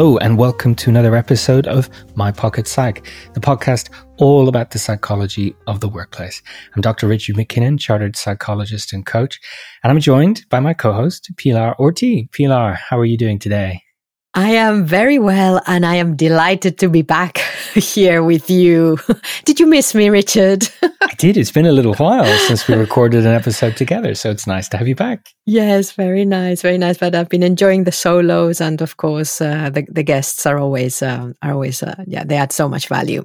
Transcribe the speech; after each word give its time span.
Hello, 0.00 0.16
and 0.16 0.38
welcome 0.38 0.74
to 0.76 0.88
another 0.88 1.14
episode 1.14 1.66
of 1.66 1.90
My 2.14 2.32
Pocket 2.32 2.66
Psych, 2.66 3.06
the 3.34 3.40
podcast 3.40 3.90
all 4.16 4.48
about 4.48 4.70
the 4.70 4.78
psychology 4.78 5.54
of 5.66 5.80
the 5.80 5.90
workplace. 5.90 6.40
I'm 6.74 6.80
Dr. 6.80 7.06
Richard 7.06 7.36
MacKinnon, 7.36 7.76
chartered 7.76 8.16
psychologist 8.16 8.94
and 8.94 9.04
coach, 9.04 9.38
and 9.84 9.92
I'm 9.92 10.00
joined 10.00 10.46
by 10.48 10.58
my 10.58 10.72
co 10.72 10.94
host, 10.94 11.30
Pilar 11.36 11.74
Orti. 11.78 12.32
Pilar, 12.32 12.78
how 12.88 12.98
are 12.98 13.04
you 13.04 13.18
doing 13.18 13.38
today? 13.38 13.82
I 14.32 14.52
am 14.52 14.86
very 14.86 15.18
well, 15.18 15.60
and 15.66 15.84
I 15.84 15.96
am 15.96 16.16
delighted 16.16 16.78
to 16.78 16.88
be 16.88 17.02
back 17.02 17.42
here 17.74 18.22
with 18.22 18.50
you. 18.50 18.98
Did 19.44 19.60
you 19.60 19.66
miss 19.66 19.94
me, 19.94 20.08
Richard? 20.08 20.68
I 20.82 21.14
did. 21.18 21.36
It's 21.36 21.52
been 21.52 21.66
a 21.66 21.72
little 21.72 21.94
while 21.94 22.24
since 22.46 22.66
we 22.66 22.74
recorded 22.74 23.24
an 23.24 23.32
episode 23.32 23.76
together, 23.76 24.14
so 24.14 24.30
it's 24.30 24.46
nice 24.46 24.68
to 24.70 24.76
have 24.76 24.88
you 24.88 24.96
back. 24.96 25.28
Yes, 25.46 25.92
very 25.92 26.24
nice, 26.24 26.62
very 26.62 26.78
nice. 26.78 26.98
But 26.98 27.14
I've 27.14 27.28
been 27.28 27.42
enjoying 27.42 27.84
the 27.84 27.92
solos, 27.92 28.60
and 28.60 28.80
of 28.80 28.96
course, 28.96 29.40
uh, 29.40 29.70
the 29.70 29.86
the 29.90 30.02
guests 30.02 30.46
are 30.46 30.58
always 30.58 31.02
uh, 31.02 31.32
are 31.42 31.52
always 31.52 31.82
uh, 31.82 32.02
yeah, 32.06 32.24
they 32.24 32.36
add 32.36 32.52
so 32.52 32.68
much 32.68 32.88
value. 32.88 33.24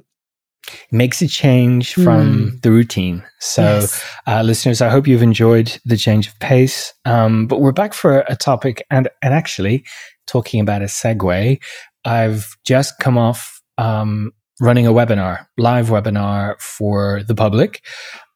It 0.68 0.92
makes 0.92 1.22
a 1.22 1.28
change 1.28 1.94
from 1.94 2.50
mm. 2.50 2.62
the 2.62 2.70
routine. 2.70 3.24
So, 3.38 3.62
yes. 3.62 4.04
Uh, 4.26 4.42
listeners, 4.42 4.82
I 4.82 4.88
hope 4.88 5.06
you've 5.06 5.22
enjoyed 5.22 5.78
the 5.84 5.96
change 5.96 6.26
of 6.26 6.38
pace. 6.40 6.92
Um, 7.04 7.46
but 7.46 7.60
we're 7.60 7.72
back 7.72 7.94
for 7.94 8.24
a 8.28 8.36
topic, 8.36 8.84
and 8.90 9.08
and 9.22 9.34
actually 9.34 9.84
talking 10.26 10.60
about 10.60 10.82
a 10.82 10.86
segue, 10.86 11.60
I've 12.04 12.56
just 12.64 12.98
come 12.98 13.18
off 13.18 13.56
um, 13.78 14.32
running 14.60 14.86
a 14.86 14.92
webinar, 14.92 15.46
live 15.58 15.88
webinar 15.88 16.60
for 16.60 17.22
the 17.26 17.34
public, 17.34 17.84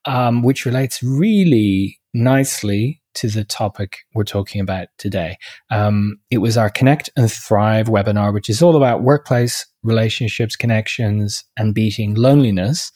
um, 0.04 0.42
which 0.42 0.66
relates 0.66 1.02
really 1.02 1.98
nicely 2.12 3.00
to 3.14 3.28
the 3.28 3.44
topic 3.44 3.98
we're 4.14 4.24
talking 4.24 4.60
about 4.60 4.88
today. 4.98 5.36
Um, 5.70 6.18
it 6.30 6.38
was 6.38 6.56
our 6.56 6.70
Connect 6.70 7.10
and 7.16 7.30
Thrive 7.30 7.88
webinar, 7.88 8.32
which 8.32 8.48
is 8.48 8.62
all 8.62 8.76
about 8.76 9.02
workplace 9.02 9.66
relationships, 9.82 10.56
connections, 10.56 11.44
and 11.56 11.74
beating 11.74 12.14
loneliness. 12.14 12.92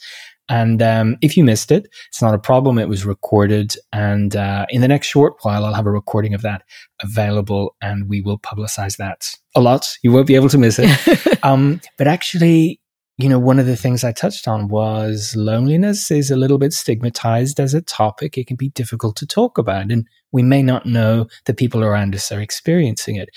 And 0.48 0.82
um, 0.82 1.16
if 1.22 1.36
you 1.36 1.44
missed 1.44 1.72
it, 1.72 1.88
it's 2.08 2.20
not 2.20 2.34
a 2.34 2.38
problem. 2.38 2.78
It 2.78 2.88
was 2.88 3.06
recorded. 3.06 3.74
And 3.92 4.36
uh, 4.36 4.66
in 4.68 4.82
the 4.82 4.88
next 4.88 5.06
short 5.06 5.34
while, 5.42 5.64
I'll 5.64 5.72
have 5.72 5.86
a 5.86 5.90
recording 5.90 6.34
of 6.34 6.42
that 6.42 6.62
available 7.00 7.74
and 7.80 8.08
we 8.08 8.20
will 8.20 8.38
publicize 8.38 8.98
that 8.98 9.34
a 9.56 9.62
lot. 9.62 9.96
You 10.02 10.12
won't 10.12 10.26
be 10.26 10.34
able 10.34 10.50
to 10.50 10.58
miss 10.58 10.78
it. 10.78 11.38
um, 11.42 11.80
but 11.96 12.06
actually, 12.06 12.78
you 13.16 13.28
know, 13.28 13.38
one 13.38 13.60
of 13.60 13.66
the 13.66 13.76
things 13.76 14.02
I 14.02 14.12
touched 14.12 14.48
on 14.48 14.68
was 14.68 15.34
loneliness 15.36 16.10
is 16.10 16.30
a 16.30 16.36
little 16.36 16.58
bit 16.58 16.72
stigmatized 16.72 17.60
as 17.60 17.72
a 17.72 17.80
topic. 17.80 18.36
It 18.36 18.48
can 18.48 18.56
be 18.56 18.70
difficult 18.70 19.14
to 19.16 19.26
talk 19.26 19.56
about, 19.56 19.92
and 19.92 20.06
we 20.32 20.42
may 20.42 20.62
not 20.62 20.84
know 20.84 21.26
that 21.44 21.56
people 21.56 21.84
around 21.84 22.14
us 22.14 22.32
are 22.32 22.40
experiencing 22.40 23.16
it. 23.16 23.28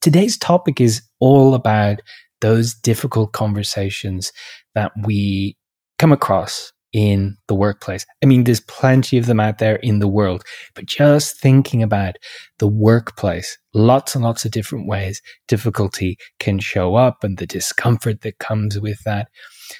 Today's 0.00 0.38
topic 0.38 0.80
is 0.80 1.02
all 1.20 1.54
about 1.54 2.00
those 2.40 2.74
difficult 2.74 3.32
conversations 3.32 4.32
that 4.74 4.92
we 5.04 5.56
come 5.98 6.12
across 6.12 6.72
in 6.92 7.36
the 7.48 7.54
workplace. 7.54 8.06
I 8.22 8.26
mean, 8.26 8.44
there's 8.44 8.60
plenty 8.60 9.18
of 9.18 9.26
them 9.26 9.40
out 9.40 9.58
there 9.58 9.76
in 9.76 9.98
the 9.98 10.08
world, 10.08 10.44
but 10.74 10.86
just 10.86 11.38
thinking 11.40 11.82
about 11.82 12.16
the 12.58 12.68
workplace, 12.68 13.58
lots 13.74 14.14
and 14.14 14.24
lots 14.24 14.44
of 14.44 14.50
different 14.50 14.88
ways 14.88 15.20
difficulty 15.46 16.16
can 16.38 16.58
show 16.58 16.94
up 16.94 17.22
and 17.22 17.38
the 17.38 17.46
discomfort 17.46 18.22
that 18.22 18.38
comes 18.38 18.78
with 18.78 19.02
that. 19.04 19.28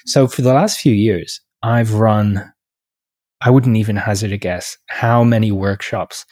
So 0.05 0.27
for 0.27 0.41
the 0.41 0.53
last 0.53 0.79
few 0.79 0.93
years, 0.93 1.41
I've 1.63 1.93
run, 1.95 2.51
I 3.41 3.49
wouldn't 3.49 3.77
even 3.77 3.95
hazard 3.95 4.31
a 4.31 4.37
guess 4.37 4.77
how 4.87 5.23
many 5.23 5.51
workshops 5.51 6.25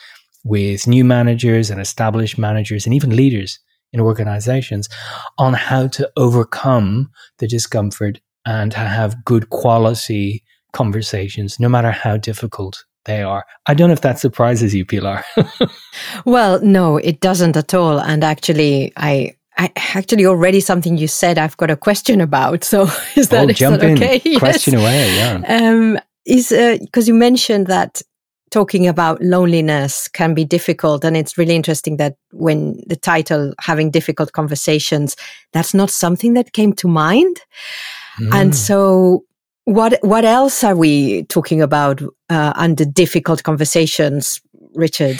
with 0.43 0.87
new 0.87 1.03
managers 1.03 1.69
and 1.69 1.81
established 1.81 2.37
managers 2.37 2.85
and 2.85 2.93
even 2.93 3.15
leaders 3.15 3.59
in 3.93 3.99
organizations 3.99 4.87
on 5.37 5.53
how 5.53 5.87
to 5.87 6.09
overcome 6.17 7.09
the 7.39 7.47
discomfort 7.47 8.19
and 8.45 8.71
to 8.71 8.79
have 8.79 9.25
good 9.25 9.49
quality 9.49 10.43
conversations, 10.77 11.59
no 11.59 11.69
matter 11.69 11.91
how 11.91 12.17
difficult 12.17 12.85
they 13.05 13.23
are. 13.23 13.43
I 13.65 13.73
don't 13.73 13.89
know 13.89 13.93
if 13.93 14.01
that 14.01 14.19
surprises 14.19 14.75
you, 14.75 14.85
Pilar. 14.85 15.23
well, 16.25 16.61
no, 16.61 16.97
it 16.97 17.19
doesn't 17.19 17.57
at 17.57 17.73
all. 17.73 17.99
And 17.99 18.23
actually, 18.23 18.93
I 18.95 19.35
I 19.57 19.71
actually 19.95 20.25
already 20.27 20.59
something 20.59 20.97
you 20.97 21.07
said 21.07 21.37
I've 21.39 21.57
got 21.57 21.71
a 21.71 21.75
question 21.75 22.21
about. 22.21 22.63
So 22.63 22.83
is 23.15 23.29
that, 23.29 23.49
oh, 23.49 23.53
jump 23.53 23.79
that 23.79 23.91
okay? 23.91 24.21
In. 24.25 24.39
Question 24.39 24.73
yes. 24.73 24.81
away, 24.81 25.15
yeah. 25.15 25.35
Um, 25.57 25.99
is 26.25 26.49
because 26.49 27.07
uh, 27.07 27.11
you 27.11 27.13
mentioned 27.13 27.67
that 27.67 28.01
talking 28.51 28.87
about 28.87 29.21
loneliness 29.21 30.07
can 30.07 30.33
be 30.33 30.45
difficult 30.45 31.03
and 31.03 31.17
it's 31.17 31.37
really 31.37 31.55
interesting 31.55 31.97
that 31.97 32.15
when 32.31 32.81
the 32.87 32.95
title 32.95 33.53
having 33.59 33.91
difficult 33.91 34.31
conversations 34.31 35.17
that's 35.51 35.73
not 35.73 35.89
something 35.89 36.33
that 36.33 36.53
came 36.53 36.71
to 36.71 36.87
mind 36.87 37.41
Mm. 38.19 38.33
And 38.33 38.55
so 38.55 39.23
what 39.67 39.99
what 40.01 40.23
else 40.23 40.63
are 40.63 40.77
we 40.77 41.23
talking 41.23 41.61
about 41.61 42.01
uh, 42.29 42.53
under 42.55 42.85
difficult 42.85 43.43
conversations, 43.43 44.39
Richard? 44.75 45.19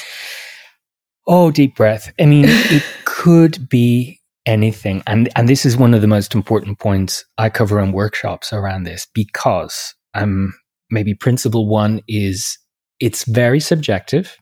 Oh, 1.28 1.52
deep 1.52 1.76
breath. 1.76 2.14
I 2.18 2.26
mean, 2.26 2.46
it 2.48 2.84
could 3.04 3.68
be 3.68 4.22
anything, 4.46 5.04
and 5.06 5.28
and 5.36 5.50
this 5.50 5.66
is 5.66 5.76
one 5.76 5.94
of 5.94 6.00
the 6.00 6.08
most 6.08 6.34
important 6.34 6.80
points 6.80 7.26
I 7.38 7.50
cover 7.50 7.78
in 7.82 7.92
workshops 7.92 8.54
around 8.54 8.84
this 8.84 9.06
because 9.14 9.94
um 10.14 10.54
maybe 10.90 11.14
principle 11.14 11.68
one 11.68 12.02
is 12.08 12.58
it's 13.02 13.26
very 13.26 13.60
subjective, 13.60 14.38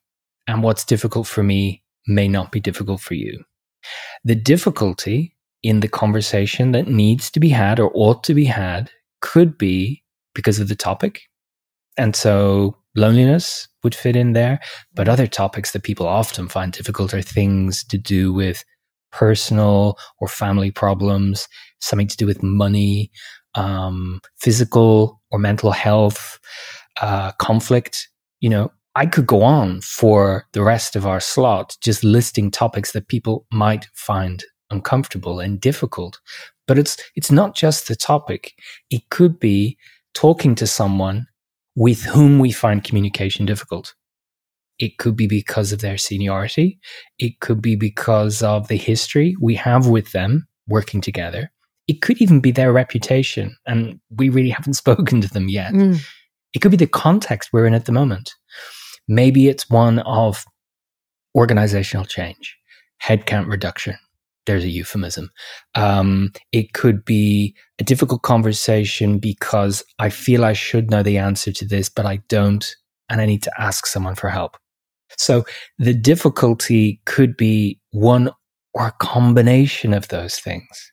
and 0.47 0.61
what's 0.61 0.85
difficult 0.85 1.25
for 1.25 1.41
me 1.41 1.81
may 2.05 2.27
not 2.27 2.51
be 2.51 2.59
difficult 2.59 3.01
for 3.01 3.15
you. 3.15 3.43
The 4.23 4.35
difficulty 4.35 5.35
in 5.63 5.79
the 5.79 5.89
conversation 5.89 6.73
that 6.73 6.87
needs 6.87 7.31
to 7.31 7.39
be 7.39 7.49
had 7.49 7.79
or 7.79 7.89
ought 7.95 8.23
to 8.25 8.35
be 8.35 8.45
had 8.45 8.91
could 9.25 9.57
be 9.57 10.03
because 10.35 10.59
of 10.59 10.67
the 10.67 10.75
topic. 10.75 11.21
And 11.97 12.15
so 12.15 12.77
loneliness 12.95 13.67
would 13.83 13.95
fit 13.95 14.15
in 14.15 14.33
there. 14.33 14.59
But 14.93 15.09
other 15.09 15.25
topics 15.25 15.71
that 15.71 15.81
people 15.81 16.07
often 16.07 16.47
find 16.47 16.71
difficult 16.71 17.11
are 17.13 17.23
things 17.23 17.83
to 17.85 17.97
do 17.97 18.31
with 18.31 18.63
personal 19.11 19.97
or 20.19 20.27
family 20.27 20.69
problems, 20.69 21.47
something 21.79 22.07
to 22.07 22.17
do 22.17 22.27
with 22.27 22.43
money, 22.43 23.09
um, 23.55 24.21
physical 24.37 25.19
or 25.31 25.39
mental 25.39 25.71
health, 25.71 26.39
uh, 27.01 27.31
conflict. 27.33 28.07
You 28.41 28.49
know, 28.51 28.71
I 28.93 29.07
could 29.07 29.25
go 29.25 29.41
on 29.41 29.81
for 29.81 30.45
the 30.53 30.61
rest 30.61 30.95
of 30.95 31.07
our 31.07 31.19
slot 31.19 31.77
just 31.81 32.03
listing 32.03 32.51
topics 32.51 32.91
that 32.91 33.07
people 33.07 33.47
might 33.51 33.87
find 33.95 34.43
uncomfortable 34.69 35.39
and 35.39 35.59
difficult. 35.59 36.19
But 36.67 36.79
it's 36.79 36.97
it's 37.15 37.31
not 37.31 37.55
just 37.55 37.87
the 37.87 37.95
topic. 37.95 38.53
It 38.89 39.09
could 39.09 39.39
be 39.39 39.77
talking 40.13 40.55
to 40.55 40.67
someone 40.67 41.27
with 41.75 42.03
whom 42.03 42.39
we 42.39 42.51
find 42.51 42.83
communication 42.83 43.45
difficult. 43.45 43.93
It 44.79 44.97
could 44.97 45.15
be 45.15 45.27
because 45.27 45.71
of 45.71 45.79
their 45.79 45.97
seniority. 45.97 46.79
It 47.19 47.39
could 47.39 47.61
be 47.61 47.75
because 47.75 48.41
of 48.41 48.67
the 48.67 48.77
history 48.77 49.35
we 49.39 49.55
have 49.55 49.87
with 49.87 50.11
them 50.11 50.47
working 50.67 51.01
together. 51.01 51.51
It 51.87 52.01
could 52.01 52.21
even 52.21 52.39
be 52.39 52.51
their 52.51 52.73
reputation, 52.73 53.55
and 53.65 53.99
we 54.09 54.29
really 54.29 54.49
haven't 54.57 54.73
spoken 54.73 55.21
to 55.21 55.29
them 55.29 55.49
yet. 55.49 55.73
Mm. 55.73 55.99
It 56.53 56.59
could 56.59 56.71
be 56.71 56.77
the 56.77 56.87
context 56.87 57.49
we're 57.51 57.67
in 57.67 57.73
at 57.73 57.85
the 57.85 57.91
moment. 57.91 58.33
Maybe 59.07 59.49
it's 59.49 59.69
one 59.69 59.99
of 59.99 60.45
organizational 61.35 62.05
change, 62.05 62.57
headcount 63.03 63.47
reduction, 63.47 63.95
there's 64.45 64.63
a 64.63 64.69
euphemism. 64.69 65.29
Um, 65.75 66.31
it 66.51 66.73
could 66.73 67.03
be 67.05 67.55
a 67.79 67.83
difficult 67.83 68.21
conversation 68.21 69.19
because 69.19 69.83
I 69.99 70.09
feel 70.09 70.45
I 70.45 70.53
should 70.53 70.89
know 70.89 71.03
the 71.03 71.17
answer 71.17 71.51
to 71.51 71.65
this, 71.65 71.89
but 71.89 72.05
I 72.05 72.17
don't, 72.29 72.75
and 73.09 73.21
I 73.21 73.25
need 73.25 73.43
to 73.43 73.51
ask 73.57 73.85
someone 73.85 74.15
for 74.15 74.29
help. 74.29 74.57
So 75.17 75.45
the 75.77 75.93
difficulty 75.93 77.01
could 77.05 77.37
be 77.37 77.79
one 77.91 78.29
or 78.73 78.87
a 78.87 78.93
combination 78.99 79.93
of 79.93 80.09
those 80.09 80.35
things. 80.39 80.91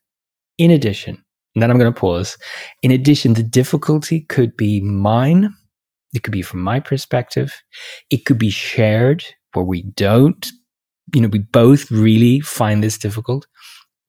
In 0.58 0.70
addition, 0.70 1.22
and 1.54 1.62
then 1.62 1.70
I'm 1.70 1.78
going 1.78 1.92
to 1.92 2.00
pause. 2.00 2.36
In 2.82 2.90
addition, 2.90 3.34
the 3.34 3.42
difficulty 3.42 4.20
could 4.20 4.56
be 4.56 4.80
mine. 4.80 5.52
It 6.14 6.22
could 6.22 6.32
be 6.32 6.42
from 6.42 6.60
my 6.60 6.80
perspective. 6.80 7.62
It 8.10 8.24
could 8.24 8.38
be 8.38 8.50
shared 8.50 9.24
where 9.52 9.64
we 9.64 9.82
don't 9.82 10.50
you 11.14 11.20
know, 11.20 11.28
we 11.28 11.40
both 11.40 11.90
really 11.90 12.40
find 12.40 12.82
this 12.82 12.98
difficult. 12.98 13.46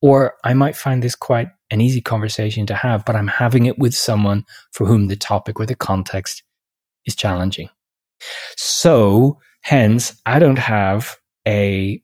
Or 0.01 0.35
I 0.43 0.53
might 0.53 0.75
find 0.75 1.01
this 1.01 1.15
quite 1.15 1.47
an 1.71 1.79
easy 1.79 2.01
conversation 2.01 2.65
to 2.65 2.75
have, 2.75 3.05
but 3.05 3.15
I'm 3.15 3.27
having 3.27 3.65
it 3.65 3.79
with 3.79 3.95
someone 3.95 4.45
for 4.71 4.85
whom 4.85 5.07
the 5.07 5.15
topic 5.15 5.59
or 5.59 5.65
the 5.65 5.75
context 5.75 6.43
is 7.05 7.15
challenging. 7.15 7.69
So, 8.57 9.39
hence, 9.61 10.19
I 10.25 10.39
don't 10.39 10.59
have 10.59 11.15
a 11.47 12.01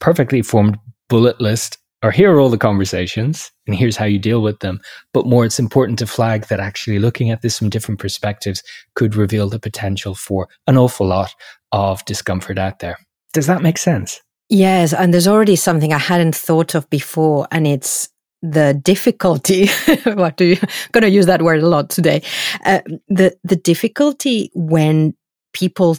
perfectly 0.00 0.42
formed 0.42 0.78
bullet 1.08 1.40
list 1.40 1.78
or 2.02 2.12
here 2.12 2.32
are 2.32 2.38
all 2.38 2.48
the 2.48 2.58
conversations 2.58 3.50
and 3.66 3.74
here's 3.74 3.96
how 3.96 4.04
you 4.04 4.18
deal 4.18 4.40
with 4.40 4.60
them. 4.60 4.80
But 5.12 5.26
more, 5.26 5.44
it's 5.44 5.58
important 5.58 5.98
to 5.98 6.06
flag 6.06 6.46
that 6.46 6.60
actually 6.60 7.00
looking 7.00 7.30
at 7.30 7.42
this 7.42 7.58
from 7.58 7.70
different 7.70 7.98
perspectives 7.98 8.62
could 8.94 9.16
reveal 9.16 9.48
the 9.48 9.58
potential 9.58 10.14
for 10.14 10.48
an 10.66 10.78
awful 10.78 11.06
lot 11.06 11.34
of 11.72 12.04
discomfort 12.04 12.58
out 12.58 12.78
there. 12.78 12.98
Does 13.32 13.46
that 13.46 13.62
make 13.62 13.78
sense? 13.78 14.20
Yes, 14.48 14.94
and 14.94 15.12
there's 15.12 15.28
already 15.28 15.56
something 15.56 15.92
I 15.92 15.98
hadn't 15.98 16.34
thought 16.34 16.74
of 16.74 16.88
before, 16.88 17.46
and 17.50 17.66
it's 17.66 18.08
the 18.40 18.72
difficulty. 18.74 19.66
what 20.04 20.36
do 20.36 20.46
you? 20.46 20.56
going 20.92 21.02
to 21.02 21.10
use 21.10 21.26
that 21.26 21.42
word 21.42 21.62
a 21.62 21.68
lot 21.68 21.90
today. 21.90 22.22
Uh, 22.64 22.80
the 23.08 23.36
the 23.44 23.56
difficulty 23.56 24.50
when 24.54 25.14
people 25.52 25.98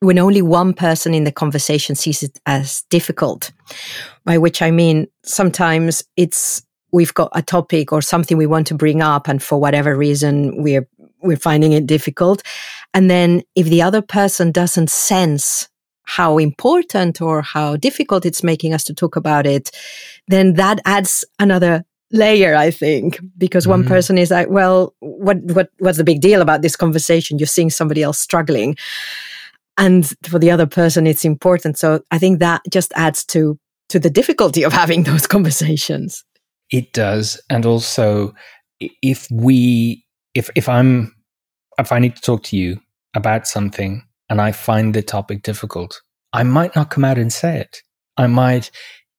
when 0.00 0.18
only 0.18 0.42
one 0.42 0.74
person 0.74 1.14
in 1.14 1.24
the 1.24 1.32
conversation 1.32 1.94
sees 1.94 2.22
it 2.22 2.38
as 2.46 2.82
difficult, 2.90 3.52
by 4.24 4.38
which 4.38 4.60
I 4.60 4.70
mean 4.70 5.06
sometimes 5.24 6.02
it's 6.16 6.62
we've 6.92 7.14
got 7.14 7.30
a 7.34 7.42
topic 7.42 7.92
or 7.92 8.02
something 8.02 8.36
we 8.36 8.46
want 8.46 8.66
to 8.68 8.74
bring 8.74 9.02
up, 9.02 9.28
and 9.28 9.40
for 9.40 9.58
whatever 9.60 9.96
reason 9.96 10.62
we're 10.62 10.88
we're 11.22 11.36
finding 11.36 11.72
it 11.72 11.86
difficult, 11.86 12.42
and 12.92 13.08
then 13.08 13.42
if 13.54 13.66
the 13.66 13.82
other 13.82 14.02
person 14.02 14.50
doesn't 14.50 14.90
sense 14.90 15.68
how 16.04 16.38
important 16.38 17.20
or 17.20 17.42
how 17.42 17.76
difficult 17.76 18.24
it's 18.24 18.42
making 18.42 18.72
us 18.72 18.84
to 18.84 18.94
talk 18.94 19.16
about 19.16 19.46
it, 19.46 19.70
then 20.28 20.54
that 20.54 20.80
adds 20.84 21.24
another 21.38 21.84
layer, 22.12 22.54
I 22.54 22.70
think, 22.70 23.18
because 23.36 23.66
one 23.66 23.80
mm-hmm. 23.80 23.88
person 23.88 24.18
is 24.18 24.30
like, 24.30 24.48
well, 24.48 24.94
what, 25.00 25.38
what, 25.42 25.70
what's 25.78 25.98
the 25.98 26.04
big 26.04 26.20
deal 26.20 26.40
about 26.40 26.62
this 26.62 26.76
conversation? 26.76 27.38
You're 27.38 27.46
seeing 27.46 27.70
somebody 27.70 28.02
else 28.02 28.18
struggling. 28.18 28.76
And 29.76 30.06
for 30.22 30.38
the 30.38 30.50
other 30.50 30.66
person, 30.66 31.06
it's 31.06 31.24
important. 31.24 31.78
So 31.78 32.02
I 32.10 32.18
think 32.18 32.38
that 32.38 32.62
just 32.70 32.92
adds 32.94 33.24
to, 33.26 33.58
to 33.88 33.98
the 33.98 34.10
difficulty 34.10 34.62
of 34.62 34.72
having 34.72 35.02
those 35.04 35.26
conversations. 35.26 36.24
It 36.70 36.92
does. 36.92 37.40
And 37.50 37.66
also, 37.66 38.34
if 38.80 39.26
we, 39.30 40.04
if, 40.34 40.50
if 40.54 40.68
I'm, 40.68 41.14
if 41.78 41.90
I 41.90 41.98
need 41.98 42.16
to 42.16 42.22
talk 42.22 42.44
to 42.44 42.56
you 42.56 42.78
about 43.14 43.46
something 43.46 44.02
and 44.28 44.40
I 44.40 44.52
find 44.52 44.94
the 44.94 45.02
topic 45.02 45.42
difficult, 45.42 46.00
I 46.32 46.42
might 46.42 46.74
not 46.74 46.90
come 46.90 47.04
out 47.04 47.18
and 47.18 47.32
say 47.32 47.58
it. 47.58 47.82
I 48.16 48.26
might 48.26 48.70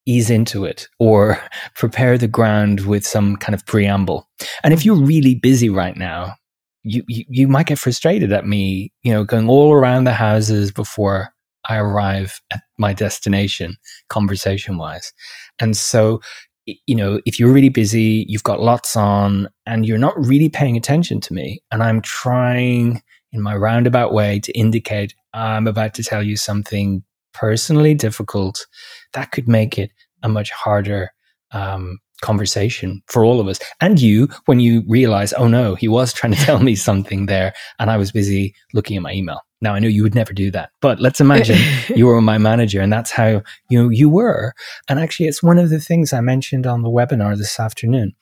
ease 0.06 0.30
into 0.30 0.64
it 0.64 0.88
or 0.98 1.40
prepare 1.74 2.16
the 2.16 2.28
ground 2.28 2.80
with 2.80 3.06
some 3.06 3.36
kind 3.36 3.54
of 3.54 3.66
preamble. 3.66 4.28
And 4.62 4.72
if 4.72 4.84
you're 4.84 4.96
really 4.96 5.34
busy 5.34 5.68
right 5.68 5.96
now, 5.96 6.34
you, 6.82 7.02
you, 7.08 7.24
you 7.28 7.48
might 7.48 7.66
get 7.66 7.78
frustrated 7.78 8.32
at 8.32 8.46
me, 8.46 8.92
you 9.02 9.12
know, 9.12 9.24
going 9.24 9.48
all 9.48 9.72
around 9.72 10.04
the 10.04 10.12
houses 10.12 10.70
before 10.70 11.30
I 11.68 11.78
arrive 11.78 12.40
at 12.52 12.60
my 12.78 12.92
destination, 12.92 13.76
conversation 14.08 14.78
wise. 14.78 15.12
And 15.58 15.76
so, 15.76 16.20
you 16.64 16.94
know, 16.94 17.20
if 17.26 17.38
you're 17.40 17.52
really 17.52 17.68
busy, 17.68 18.24
you've 18.28 18.44
got 18.44 18.60
lots 18.60 18.96
on, 18.96 19.48
and 19.66 19.86
you're 19.86 19.98
not 19.98 20.14
really 20.16 20.48
paying 20.48 20.76
attention 20.76 21.20
to 21.22 21.34
me, 21.34 21.60
and 21.70 21.82
I'm 21.82 22.00
trying 22.02 23.02
in 23.36 23.42
my 23.42 23.54
roundabout 23.54 24.12
way 24.12 24.40
to 24.40 24.52
indicate 24.52 25.14
I'm 25.32 25.66
about 25.66 25.94
to 25.94 26.02
tell 26.02 26.22
you 26.22 26.36
something 26.36 27.04
personally 27.34 27.94
difficult, 27.94 28.66
that 29.12 29.30
could 29.30 29.46
make 29.46 29.78
it 29.78 29.90
a 30.22 30.28
much 30.28 30.50
harder 30.50 31.12
um, 31.52 31.98
conversation 32.22 33.02
for 33.08 33.24
all 33.24 33.40
of 33.40 33.46
us. 33.46 33.60
And 33.80 34.00
you, 34.00 34.28
when 34.46 34.58
you 34.58 34.82
realize, 34.88 35.34
oh 35.34 35.48
no, 35.48 35.74
he 35.74 35.86
was 35.86 36.12
trying 36.12 36.32
to 36.32 36.38
tell 36.38 36.60
me 36.60 36.74
something 36.88 37.26
there 37.26 37.52
and 37.78 37.90
I 37.90 37.98
was 37.98 38.10
busy 38.10 38.54
looking 38.72 38.96
at 38.96 39.02
my 39.02 39.12
email. 39.12 39.40
Now 39.60 39.74
I 39.74 39.78
know 39.78 39.88
you 39.88 40.02
would 40.02 40.14
never 40.14 40.32
do 40.32 40.50
that, 40.50 40.70
but 40.80 41.00
let's 41.00 41.20
imagine 41.20 41.58
you 41.94 42.06
were 42.06 42.20
my 42.20 42.38
manager 42.38 42.80
and 42.80 42.92
that's 42.92 43.10
how 43.10 43.42
you 43.68 43.90
you 43.90 44.08
were. 44.08 44.52
And 44.88 44.98
actually, 44.98 45.28
it's 45.28 45.42
one 45.42 45.58
of 45.58 45.70
the 45.70 45.80
things 45.80 46.12
I 46.12 46.20
mentioned 46.20 46.66
on 46.66 46.82
the 46.82 46.90
webinar 46.90 47.36
this 47.38 47.58
afternoon. 47.58 48.12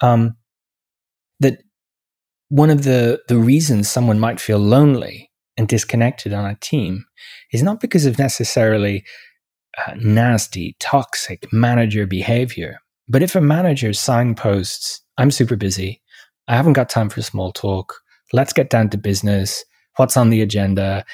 Um, 0.00 0.36
one 2.48 2.70
of 2.70 2.84
the 2.84 3.20
the 3.28 3.38
reasons 3.38 3.88
someone 3.88 4.18
might 4.18 4.40
feel 4.40 4.58
lonely 4.58 5.30
and 5.56 5.68
disconnected 5.68 6.32
on 6.32 6.46
a 6.46 6.54
team 6.56 7.04
is 7.52 7.62
not 7.62 7.80
because 7.80 8.06
of 8.06 8.18
necessarily 8.18 9.04
uh, 9.86 9.94
nasty, 9.96 10.76
toxic 10.80 11.52
manager 11.52 12.06
behavior. 12.06 12.80
But 13.08 13.22
if 13.22 13.34
a 13.34 13.40
manager 13.40 13.92
signposts, 13.92 15.02
I'm 15.16 15.30
super 15.30 15.56
busy, 15.56 16.00
I 16.46 16.56
haven't 16.56 16.74
got 16.74 16.88
time 16.88 17.10
for 17.10 17.22
small 17.22 17.52
talk, 17.52 17.94
let's 18.32 18.52
get 18.52 18.70
down 18.70 18.90
to 18.90 18.98
business, 18.98 19.64
what's 19.96 20.16
on 20.16 20.30
the 20.30 20.42
agenda, 20.42 21.04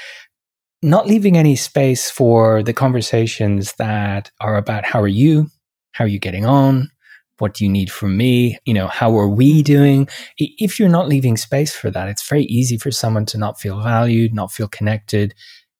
not 0.83 1.07
leaving 1.07 1.37
any 1.37 1.57
space 1.57 2.11
for 2.11 2.63
the 2.63 2.73
conversations 2.73 3.73
that 3.75 4.31
are 4.41 4.57
about 4.57 4.85
how 4.85 5.01
are 5.01 5.09
you, 5.09 5.49
how 5.93 6.05
are 6.05 6.09
you 6.09 6.19
getting 6.19 6.45
on, 6.45 6.91
what 7.39 7.55
do 7.55 7.65
you 7.65 7.71
need 7.71 7.91
from 7.91 8.17
me, 8.17 8.59
you 8.65 8.75
know, 8.75 8.87
how 8.87 9.17
are 9.19 9.29
we 9.29 9.63
doing? 9.63 10.09
If 10.39 10.79
you're 10.79 10.89
not 10.89 11.09
leaving 11.09 11.37
space 11.37 11.75
for 11.75 11.91
that, 11.91 12.09
it's 12.09 12.29
very 12.29 12.45
easy 12.45 12.77
for 12.77 12.91
someone 12.91 13.27
to 13.27 13.39
not 13.39 13.61
feel 13.61 13.81
valued, 13.83 14.35
not 14.35 14.53
feel 14.53 14.69
connected, 14.69 15.35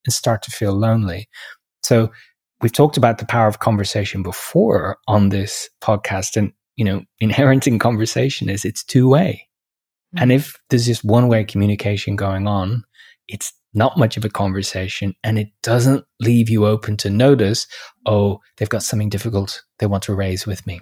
and 0.05 0.13
start 0.13 0.43
to 0.43 0.51
feel 0.51 0.73
lonely. 0.73 1.29
So 1.83 2.11
we've 2.65 2.73
talked 2.73 2.97
about 2.97 3.19
the 3.19 3.27
power 3.27 3.47
of 3.47 3.59
conversation 3.59 4.23
before 4.23 4.97
on 5.07 5.29
this 5.29 5.69
podcast 5.83 6.37
and 6.37 6.53
you 6.77 6.85
know 6.85 7.03
inherent 7.21 7.67
in 7.67 7.79
conversation 7.79 8.49
is 8.49 8.65
it's 8.65 8.83
two 8.83 9.09
way 9.09 9.47
and 10.17 10.31
mm. 10.31 10.35
if 10.35 10.59
there's 10.71 10.87
just 10.87 11.05
one 11.05 11.29
way 11.29 11.45
communication 11.45 12.17
going 12.17 12.47
on 12.47 12.83
it's 13.29 13.53
not 13.75 13.99
much 13.99 14.17
of 14.17 14.25
a 14.25 14.29
conversation 14.29 15.15
and 15.25 15.39
it 15.39 15.49
doesn't 15.63 16.05
leave 16.21 16.49
you 16.49 16.67
open 16.67 16.97
to 16.97 17.11
notice 17.11 17.67
oh 18.07 18.41
they've 18.57 18.69
got 18.71 18.83
something 18.83 19.09
difficult 19.09 19.63
they 19.79 19.87
want 19.87 20.03
to 20.03 20.15
raise 20.15 20.47
with 20.47 20.67
me 20.67 20.81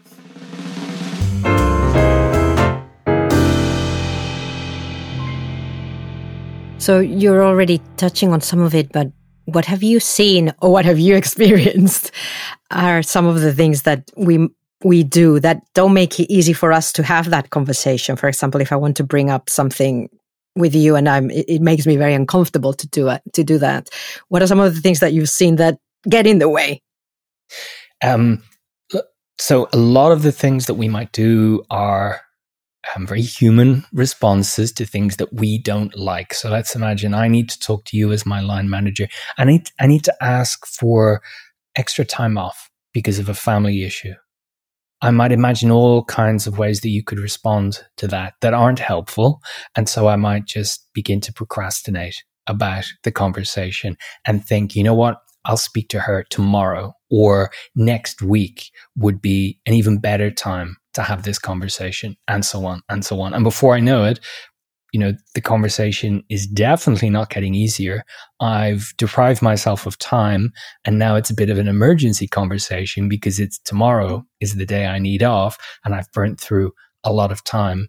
so 6.82 6.99
you're 6.99 7.44
already 7.44 7.81
touching 7.96 8.32
on 8.32 8.40
some 8.40 8.61
of 8.61 8.75
it 8.75 8.90
but 8.90 9.12
what 9.44 9.64
have 9.64 9.82
you 9.82 10.00
seen 10.00 10.52
or 10.61 10.73
what 10.73 10.84
have 10.84 10.99
you 10.99 11.14
experienced 11.23 12.11
are 12.70 13.02
some 13.02 13.26
of 13.26 13.40
the 13.40 13.52
things 13.52 13.82
that 13.82 14.11
we 14.17 14.49
we 14.84 15.05
do 15.05 15.38
that 15.38 15.62
don't 15.75 15.94
make 15.94 16.19
it 16.19 16.32
easy 16.32 16.52
for 16.52 16.73
us 16.73 16.93
to 16.93 17.05
have 17.05 17.31
that 17.31 17.50
conversation? 17.50 18.17
For 18.17 18.29
example 18.29 18.61
if 18.61 18.73
i 18.73 18.76
want 18.76 18.96
to 18.96 19.05
bring 19.05 19.31
up 19.31 19.49
something 19.49 20.08
with 20.56 20.75
you 20.75 20.96
and 20.96 21.08
i'm 21.08 21.31
it, 21.31 21.46
it 21.49 21.62
makes 21.62 21.87
me 21.87 21.96
very 21.96 22.14
uncomfortable 22.14 22.73
to 22.75 22.87
do 22.88 23.08
it 23.08 23.23
to 23.32 23.44
do 23.44 23.58
that. 23.58 23.88
What 24.28 24.43
are 24.43 24.46
some 24.46 24.61
of 24.61 24.75
the 24.75 24.81
things 24.81 25.00
that 25.00 25.12
you've 25.12 25.31
seen 25.31 25.56
that 25.56 25.78
get 26.08 26.26
in 26.26 26.40
the 26.40 26.49
way? 26.49 26.82
Um 28.02 28.43
so 29.38 29.69
a 29.73 29.76
lot 29.76 30.12
of 30.12 30.23
the 30.23 30.32
things 30.32 30.67
that 30.67 30.75
we 30.75 30.88
might 30.88 31.12
do 31.12 31.64
are 31.70 32.20
um, 32.96 33.06
very 33.06 33.23
human 33.23 33.84
responses 33.93 34.73
to 34.73 34.84
things 34.84 35.16
that 35.16 35.33
we 35.33 35.59
don't 35.59 35.97
like. 35.97 36.35
So 36.35 36.50
let's 36.50 36.75
imagine 36.75 37.14
I 37.14 37.28
need 37.28 37.49
to 37.50 37.59
talk 37.59 37.85
to 37.87 37.97
you 37.97 38.12
as 38.12 38.26
my 38.26 38.40
line 38.40 38.68
manager. 38.68 39.09
I 39.38 39.45
need 39.45 39.71
I 39.80 39.87
need 39.87 40.04
to 40.04 40.25
ask 40.25 40.66
for 40.66 41.23
extra 41.76 42.04
time 42.04 42.37
off 42.37 42.71
because 42.92 43.18
of 43.18 43.28
a 43.28 43.35
family 43.35 43.85
issue. 43.85 44.14
I 45.00 45.11
might 45.11 45.33
imagine 45.33 45.71
all 45.71 46.04
kinds 46.04 46.47
of 46.47 46.59
ways 46.59 46.80
that 46.80 46.90
you 46.90 47.02
could 47.02 47.18
respond 47.18 47.80
to 47.97 48.07
that 48.09 48.35
that 48.40 48.54
aren't 48.54 48.78
helpful. 48.78 49.40
And 49.75 49.88
so 49.88 50.07
I 50.07 50.16
might 50.16 50.47
just 50.47 50.87
begin 50.95 51.21
to 51.23 51.33
procrastinate 51.33 52.23
about 52.47 52.85
the 53.02 53.11
conversation 53.11 53.97
and 54.26 54.45
think, 54.45 54.76
you 54.76 54.85
know 54.85 54.95
what? 54.95 55.18
I'll 55.45 55.57
speak 55.57 55.88
to 55.88 56.00
her 56.00 56.25
tomorrow 56.30 56.95
or 57.11 57.50
next 57.75 58.23
week 58.23 58.71
would 58.97 59.21
be 59.21 59.59
an 59.66 59.75
even 59.75 59.99
better 59.99 60.30
time 60.30 60.76
to 60.94 61.02
have 61.02 61.22
this 61.22 61.38
conversation 61.38 62.16
and 62.28 62.44
so 62.44 62.64
on 62.66 62.82
and 62.88 63.04
so 63.04 63.20
on. 63.20 63.34
And 63.34 63.44
before 63.44 63.75
I 63.75 63.80
know 63.80 64.04
it, 64.04 64.20
you 64.92 65.00
know, 65.00 65.14
the 65.34 65.40
conversation 65.40 66.22
is 66.28 66.46
definitely 66.46 67.08
not 67.08 67.30
getting 67.30 67.54
easier. 67.54 68.04
I've 68.40 68.92
deprived 68.99 69.40
myself 69.40 69.87
of 69.87 69.99
time 69.99 70.52
and 70.84 70.99
now 70.99 71.16
it's 71.16 71.30
a 71.30 71.34
bit 71.34 71.49
of 71.49 71.58
an 71.58 71.66
emergency 71.66 72.28
conversation 72.28 73.08
because 73.08 73.40
it's 73.40 73.58
tomorrow 73.61 74.25
is 74.40 74.56
the 74.56 74.66
day 74.66 74.87
I 74.87 74.99
need 74.99 75.22
off 75.22 75.56
and 75.84 75.94
I've 75.94 76.12
burnt 76.12 76.38
through 76.38 76.72
a 77.04 77.12
lot 77.12 77.32
of 77.32 77.42
time 77.42 77.88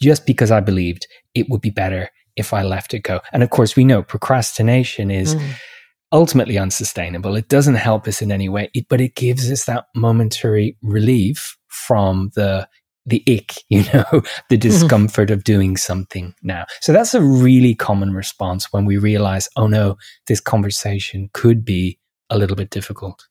just 0.00 0.26
because 0.26 0.50
I 0.50 0.60
believed 0.60 1.06
it 1.34 1.48
would 1.50 1.60
be 1.60 1.70
better 1.70 2.08
if 2.36 2.54
I 2.54 2.62
left 2.62 2.94
it 2.94 3.00
go. 3.00 3.20
And 3.32 3.42
of 3.42 3.50
course, 3.50 3.76
we 3.76 3.84
know 3.84 4.02
procrastination 4.02 5.10
is 5.10 5.34
mm. 5.34 5.50
ultimately 6.12 6.58
unsustainable. 6.58 7.36
It 7.36 7.48
doesn't 7.48 7.74
help 7.74 8.08
us 8.08 8.22
in 8.22 8.32
any 8.32 8.48
way, 8.48 8.70
it, 8.72 8.86
but 8.88 9.02
it 9.02 9.14
gives 9.14 9.50
us 9.50 9.66
that 9.66 9.84
momentary 9.94 10.76
relief 10.82 11.56
from 11.72 12.30
the 12.34 12.68
the 13.04 13.22
ick, 13.28 13.54
you 13.68 13.82
know, 13.84 14.04
the 14.12 14.20
mm-hmm. 14.20 14.56
discomfort 14.56 15.30
of 15.30 15.44
doing 15.44 15.76
something 15.76 16.34
now. 16.42 16.66
So 16.80 16.92
that's 16.92 17.14
a 17.14 17.20
really 17.20 17.74
common 17.74 18.12
response 18.12 18.72
when 18.72 18.84
we 18.84 18.96
realize, 18.96 19.48
oh 19.56 19.66
no, 19.66 19.96
this 20.26 20.40
conversation 20.40 21.28
could 21.32 21.64
be 21.64 21.98
a 22.30 22.38
little 22.38 22.56
bit 22.56 22.70
difficult. 22.70 23.26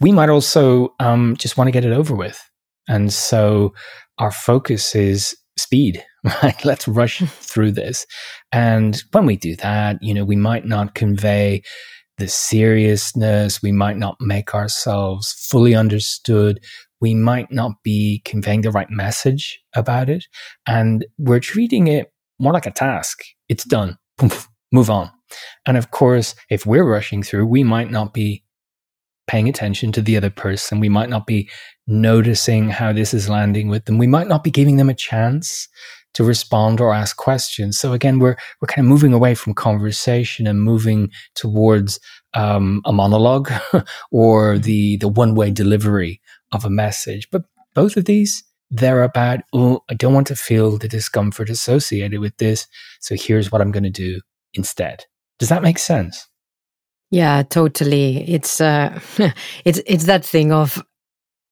We 0.00 0.10
might 0.10 0.28
also 0.28 0.94
um, 0.98 1.36
just 1.38 1.56
want 1.56 1.68
to 1.68 1.72
get 1.72 1.84
it 1.84 1.92
over 1.92 2.14
with. 2.14 2.40
And 2.88 3.12
so 3.12 3.74
our 4.18 4.32
focus 4.32 4.94
is 4.94 5.36
speed, 5.56 6.04
right? 6.42 6.64
Let's 6.64 6.88
rush 6.88 7.20
through 7.20 7.72
this. 7.72 8.06
And 8.52 9.02
when 9.12 9.26
we 9.26 9.36
do 9.36 9.54
that, 9.56 10.02
you 10.02 10.14
know, 10.14 10.24
we 10.24 10.36
might 10.36 10.66
not 10.66 10.94
convey 10.94 11.62
the 12.18 12.28
seriousness. 12.28 13.62
We 13.62 13.72
might 13.72 13.96
not 13.96 14.16
make 14.20 14.54
ourselves 14.54 15.32
fully 15.32 15.74
understood. 15.74 16.60
We 17.00 17.14
might 17.14 17.50
not 17.50 17.72
be 17.82 18.22
conveying 18.24 18.62
the 18.62 18.70
right 18.70 18.90
message 18.90 19.60
about 19.74 20.08
it. 20.08 20.24
And 20.66 21.04
we're 21.18 21.40
treating 21.40 21.88
it 21.88 22.12
more 22.38 22.52
like 22.52 22.66
a 22.66 22.70
task. 22.70 23.22
It's 23.48 23.64
done. 23.64 23.98
Move 24.72 24.90
on. 24.90 25.10
And 25.66 25.76
of 25.76 25.90
course, 25.90 26.34
if 26.50 26.66
we're 26.66 26.88
rushing 26.88 27.22
through, 27.22 27.46
we 27.46 27.64
might 27.64 27.90
not 27.90 28.14
be 28.14 28.44
paying 29.26 29.48
attention 29.48 29.90
to 29.92 30.02
the 30.02 30.16
other 30.16 30.30
person. 30.30 30.80
We 30.80 30.88
might 30.88 31.08
not 31.08 31.26
be 31.26 31.48
noticing 31.86 32.70
how 32.70 32.92
this 32.92 33.14
is 33.14 33.28
landing 33.28 33.68
with 33.68 33.86
them. 33.86 33.98
We 33.98 34.06
might 34.06 34.28
not 34.28 34.44
be 34.44 34.50
giving 34.50 34.76
them 34.76 34.90
a 34.90 34.94
chance 34.94 35.68
to 36.14 36.24
respond 36.24 36.80
or 36.80 36.94
ask 36.94 37.16
questions. 37.16 37.78
So 37.78 37.92
again, 37.92 38.18
we're 38.18 38.36
we're 38.60 38.66
kind 38.66 38.84
of 38.84 38.90
moving 38.90 39.12
away 39.12 39.34
from 39.34 39.54
conversation 39.54 40.46
and 40.46 40.62
moving 40.62 41.10
towards 41.34 42.00
um, 42.34 42.80
a 42.84 42.92
monologue 42.92 43.52
or 44.10 44.58
the 44.58 44.96
the 44.96 45.08
one 45.08 45.34
way 45.34 45.50
delivery 45.50 46.20
of 46.52 46.64
a 46.64 46.70
message. 46.70 47.28
But 47.30 47.44
both 47.74 47.96
of 47.96 48.04
these, 48.04 48.44
they're 48.70 49.02
about 49.02 49.40
oh, 49.52 49.82
I 49.90 49.94
don't 49.94 50.14
want 50.14 50.28
to 50.28 50.36
feel 50.36 50.78
the 50.78 50.88
discomfort 50.88 51.50
associated 51.50 52.20
with 52.20 52.36
this. 52.38 52.66
So 53.00 53.14
here's 53.16 53.52
what 53.52 53.60
I'm 53.60 53.72
going 53.72 53.84
to 53.84 53.90
do 53.90 54.20
instead. 54.54 55.04
Does 55.38 55.48
that 55.48 55.62
make 55.62 55.78
sense? 55.78 56.28
Yeah, 57.10 57.42
totally. 57.42 58.28
It's 58.28 58.60
uh, 58.60 58.98
it's 59.64 59.80
it's 59.86 60.04
that 60.04 60.24
thing 60.24 60.52
of 60.52 60.82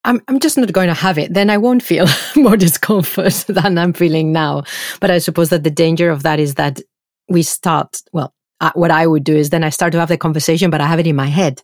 I'm, 0.04 0.20
I'm 0.28 0.40
just 0.40 0.58
not 0.58 0.72
going 0.72 0.88
to 0.88 0.94
have 0.94 1.18
it. 1.18 1.32
Then 1.32 1.50
I 1.50 1.58
won't 1.58 1.82
feel 1.82 2.06
more 2.36 2.56
discomfort 2.56 3.32
than 3.48 3.78
I'm 3.78 3.92
feeling 3.92 4.32
now. 4.32 4.64
But 5.00 5.10
I 5.10 5.18
suppose 5.18 5.50
that 5.50 5.64
the 5.64 5.70
danger 5.70 6.10
of 6.10 6.22
that 6.24 6.40
is 6.40 6.54
that 6.54 6.80
we 7.28 7.42
start, 7.42 8.02
well, 8.12 8.34
uh, 8.60 8.72
what 8.74 8.90
I 8.90 9.06
would 9.06 9.24
do 9.24 9.34
is 9.34 9.50
then 9.50 9.64
I 9.64 9.70
start 9.70 9.92
to 9.92 10.00
have 10.00 10.08
the 10.08 10.16
conversation, 10.16 10.70
but 10.70 10.80
I 10.80 10.86
have 10.86 11.00
it 11.00 11.06
in 11.06 11.16
my 11.16 11.26
head. 11.26 11.62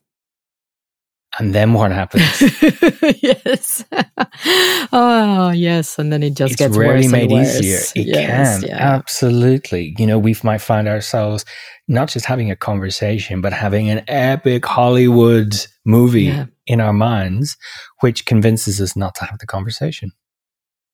And 1.38 1.54
then 1.54 1.72
what 1.72 1.92
happens? 1.92 2.24
yes. 3.22 3.84
oh, 4.92 5.52
yes. 5.54 5.98
And 5.98 6.12
then 6.12 6.22
it 6.22 6.34
just 6.34 6.52
it's 6.54 6.58
gets 6.58 6.76
rarely 6.76 7.04
worse 7.04 7.12
made 7.12 7.30
worse. 7.30 7.60
easier. 7.60 7.78
It 8.02 8.08
yes, 8.08 8.60
can. 8.60 8.68
yeah. 8.68 8.76
Absolutely. 8.94 9.94
You 9.98 10.06
know, 10.06 10.18
we 10.18 10.34
might 10.42 10.58
find 10.60 10.88
ourselves 10.88 11.44
not 11.86 12.08
just 12.08 12.26
having 12.26 12.50
a 12.50 12.56
conversation, 12.56 13.40
but 13.40 13.52
having 13.52 13.88
an 13.88 14.02
epic 14.08 14.66
Hollywood 14.66 15.54
movie 15.84 16.24
Yeah. 16.24 16.46
in 16.66 16.80
our 16.80 16.92
minds, 16.92 17.56
which 18.00 18.26
convinces 18.26 18.80
us 18.80 18.96
not 18.96 19.14
to 19.16 19.24
have 19.24 19.38
the 19.38 19.46
conversation. 19.46 20.12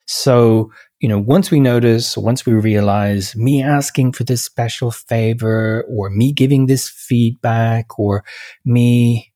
So, 0.07 0.71
you 1.01 1.09
know, 1.09 1.19
once 1.19 1.51
we 1.51 1.61
notice, 1.61 2.17
once 2.19 2.45
we 2.45 2.53
realize 2.53 3.35
me 3.35 3.63
asking 3.63 4.13
for 4.13 4.25
this 4.25 4.43
special 4.43 4.91
favor 4.91 5.85
or 5.89 6.11
me 6.11 6.33
giving 6.33 6.67
this 6.67 6.89
feedback 6.89 7.99
or 7.99 8.23
me 8.65 9.33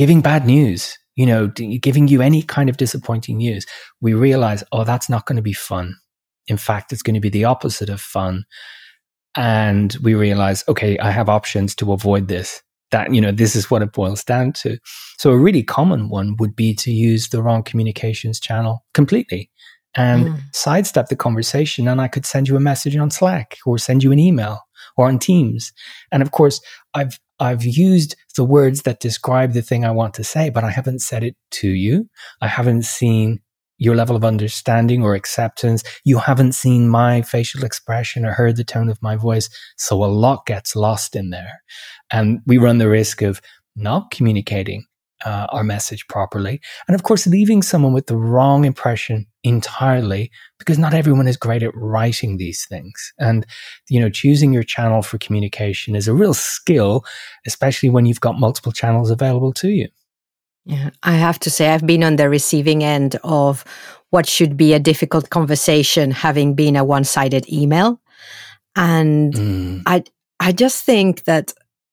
giving 0.00 0.22
bad 0.22 0.46
news, 0.46 0.96
you 1.14 1.26
know, 1.26 1.46
d- 1.46 1.76
giving 1.76 2.08
you 2.08 2.22
any 2.22 2.42
kind 2.42 2.70
of 2.70 2.78
disappointing 2.78 3.36
news, 3.36 3.66
we 4.00 4.14
realize, 4.14 4.64
oh, 4.72 4.82
that's 4.82 5.10
not 5.10 5.26
going 5.26 5.36
to 5.36 5.42
be 5.42 5.52
fun. 5.52 5.94
In 6.46 6.56
fact, 6.56 6.90
it's 6.90 7.02
going 7.02 7.12
to 7.16 7.20
be 7.20 7.28
the 7.28 7.44
opposite 7.44 7.90
of 7.90 8.00
fun. 8.00 8.44
And 9.36 9.94
we 10.02 10.14
realize, 10.14 10.64
okay, 10.68 10.98
I 11.00 11.10
have 11.10 11.28
options 11.28 11.74
to 11.76 11.92
avoid 11.92 12.28
this. 12.28 12.62
That, 12.92 13.12
you 13.12 13.20
know, 13.20 13.30
this 13.30 13.54
is 13.54 13.70
what 13.70 13.82
it 13.82 13.92
boils 13.92 14.24
down 14.24 14.54
to. 14.62 14.78
So 15.18 15.32
a 15.32 15.38
really 15.38 15.62
common 15.62 16.08
one 16.08 16.34
would 16.38 16.56
be 16.56 16.72
to 16.76 16.90
use 16.90 17.28
the 17.28 17.42
wrong 17.42 17.62
communications 17.62 18.40
channel 18.40 18.82
completely 18.94 19.50
and 19.94 20.28
Mm. 20.28 20.40
sidestep 20.54 21.08
the 21.08 21.14
conversation. 21.16 21.86
And 21.88 22.00
I 22.00 22.08
could 22.08 22.24
send 22.24 22.48
you 22.48 22.56
a 22.56 22.60
message 22.70 22.96
on 22.96 23.10
Slack 23.10 23.58
or 23.66 23.76
send 23.76 24.02
you 24.02 24.12
an 24.12 24.18
email 24.18 24.60
or 24.96 25.08
on 25.08 25.18
Teams. 25.18 25.72
And 26.10 26.22
of 26.22 26.30
course, 26.30 26.58
I've 26.94 27.20
I've 27.40 27.64
used 27.64 28.16
the 28.36 28.44
words 28.44 28.82
that 28.82 29.00
describe 29.00 29.52
the 29.52 29.62
thing 29.62 29.84
I 29.84 29.90
want 29.90 30.14
to 30.14 30.24
say, 30.24 30.50
but 30.50 30.62
I 30.62 30.70
haven't 30.70 31.00
said 31.00 31.24
it 31.24 31.36
to 31.52 31.68
you. 31.68 32.08
I 32.40 32.46
haven't 32.46 32.84
seen 32.84 33.40
your 33.78 33.96
level 33.96 34.14
of 34.14 34.24
understanding 34.24 35.02
or 35.02 35.14
acceptance. 35.14 35.82
You 36.04 36.18
haven't 36.18 36.52
seen 36.52 36.88
my 36.88 37.22
facial 37.22 37.64
expression 37.64 38.26
or 38.26 38.32
heard 38.32 38.56
the 38.56 38.64
tone 38.64 38.90
of 38.90 39.02
my 39.02 39.16
voice. 39.16 39.48
So 39.78 40.04
a 40.04 40.06
lot 40.06 40.44
gets 40.44 40.76
lost 40.76 41.16
in 41.16 41.30
there. 41.30 41.62
And 42.12 42.40
we 42.46 42.58
run 42.58 42.76
the 42.76 42.90
risk 42.90 43.22
of 43.22 43.40
not 43.74 44.10
communicating 44.10 44.84
uh, 45.24 45.46
our 45.50 45.64
message 45.64 46.06
properly. 46.08 46.60
And 46.88 46.94
of 46.94 47.02
course, 47.02 47.26
leaving 47.26 47.62
someone 47.62 47.92
with 47.92 48.06
the 48.06 48.16
wrong 48.16 48.64
impression 48.64 49.26
entirely 49.42 50.30
because 50.58 50.78
not 50.78 50.94
everyone 50.94 51.28
is 51.28 51.36
great 51.36 51.62
at 51.62 51.74
writing 51.74 52.36
these 52.36 52.66
things. 52.66 53.12
And, 53.18 53.46
you 53.88 54.00
know, 54.00 54.10
choosing 54.10 54.52
your 54.52 54.62
channel 54.62 55.02
for 55.02 55.18
communication 55.18 55.94
is 55.94 56.08
a 56.08 56.14
real 56.14 56.34
skill, 56.34 57.04
especially 57.46 57.90
when 57.90 58.06
you've 58.06 58.20
got 58.20 58.38
multiple 58.38 58.72
channels 58.72 59.10
available 59.10 59.52
to 59.54 59.68
you. 59.68 59.88
Yeah, 60.66 60.90
I 61.02 61.12
have 61.12 61.38
to 61.40 61.50
say, 61.50 61.70
I've 61.70 61.86
been 61.86 62.04
on 62.04 62.16
the 62.16 62.28
receiving 62.28 62.84
end 62.84 63.18
of 63.24 63.64
what 64.10 64.26
should 64.26 64.56
be 64.56 64.74
a 64.74 64.78
difficult 64.78 65.30
conversation, 65.30 66.10
having 66.10 66.54
been 66.54 66.76
a 66.76 66.84
one-sided 66.84 67.50
email, 67.50 68.00
and 68.76 69.34
Mm. 69.34 69.82
I 69.86 70.04
I 70.38 70.52
just 70.52 70.84
think 70.84 71.24
that 71.24 71.52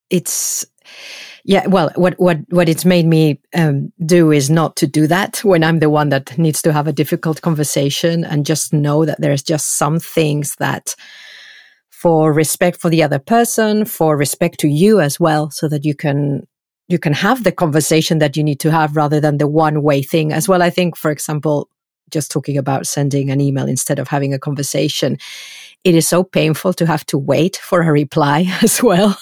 it's 0.09 0.65
yeah. 1.43 1.65
Well, 1.67 1.91
what 1.95 2.15
what 2.19 2.39
what 2.49 2.69
it's 2.69 2.85
made 2.85 3.05
me 3.05 3.39
um, 3.55 3.91
do 4.05 4.31
is 4.31 4.49
not 4.49 4.75
to 4.77 4.87
do 4.87 5.07
that 5.07 5.43
when 5.43 5.63
I'm 5.63 5.79
the 5.79 5.89
one 5.89 6.09
that 6.09 6.37
needs 6.37 6.61
to 6.63 6.73
have 6.73 6.87
a 6.87 6.93
difficult 6.93 7.41
conversation, 7.41 8.23
and 8.23 8.45
just 8.45 8.73
know 8.73 9.05
that 9.05 9.21
there's 9.21 9.43
just 9.43 9.77
some 9.77 9.99
things 9.99 10.55
that. 10.55 10.95
For 11.89 12.31
respect 12.31 12.79
for 12.79 12.91
the 12.91 13.01
other 13.01 13.17
person, 13.17 13.83
for 13.83 14.15
respect 14.15 14.59
to 14.59 14.67
you 14.67 14.99
as 14.99 15.19
well, 15.19 15.49
so 15.49 15.67
that 15.67 15.83
you 15.83 15.95
can 15.95 16.45
you 16.87 16.99
can 16.99 17.13
have 17.13 17.43
the 17.43 17.51
conversation 17.51 18.19
that 18.19 18.37
you 18.37 18.43
need 18.43 18.59
to 18.61 18.71
have 18.71 18.95
rather 18.95 19.19
than 19.19 19.37
the 19.37 19.47
one 19.47 19.81
way 19.83 20.01
thing 20.01 20.31
as 20.31 20.47
well. 20.47 20.61
I 20.61 20.69
think, 20.69 20.95
for 20.95 21.11
example, 21.11 21.69
just 22.09 22.31
talking 22.31 22.57
about 22.57 22.87
sending 22.87 23.29
an 23.29 23.41
email 23.41 23.67
instead 23.67 23.99
of 23.99 24.07
having 24.07 24.33
a 24.33 24.39
conversation, 24.39 25.17
it 25.83 25.95
is 25.95 26.07
so 26.07 26.23
painful 26.23 26.73
to 26.73 26.85
have 26.85 27.05
to 27.07 27.17
wait 27.17 27.57
for 27.57 27.81
a 27.81 27.91
reply 27.91 28.45
as 28.61 28.81
well. 28.81 29.17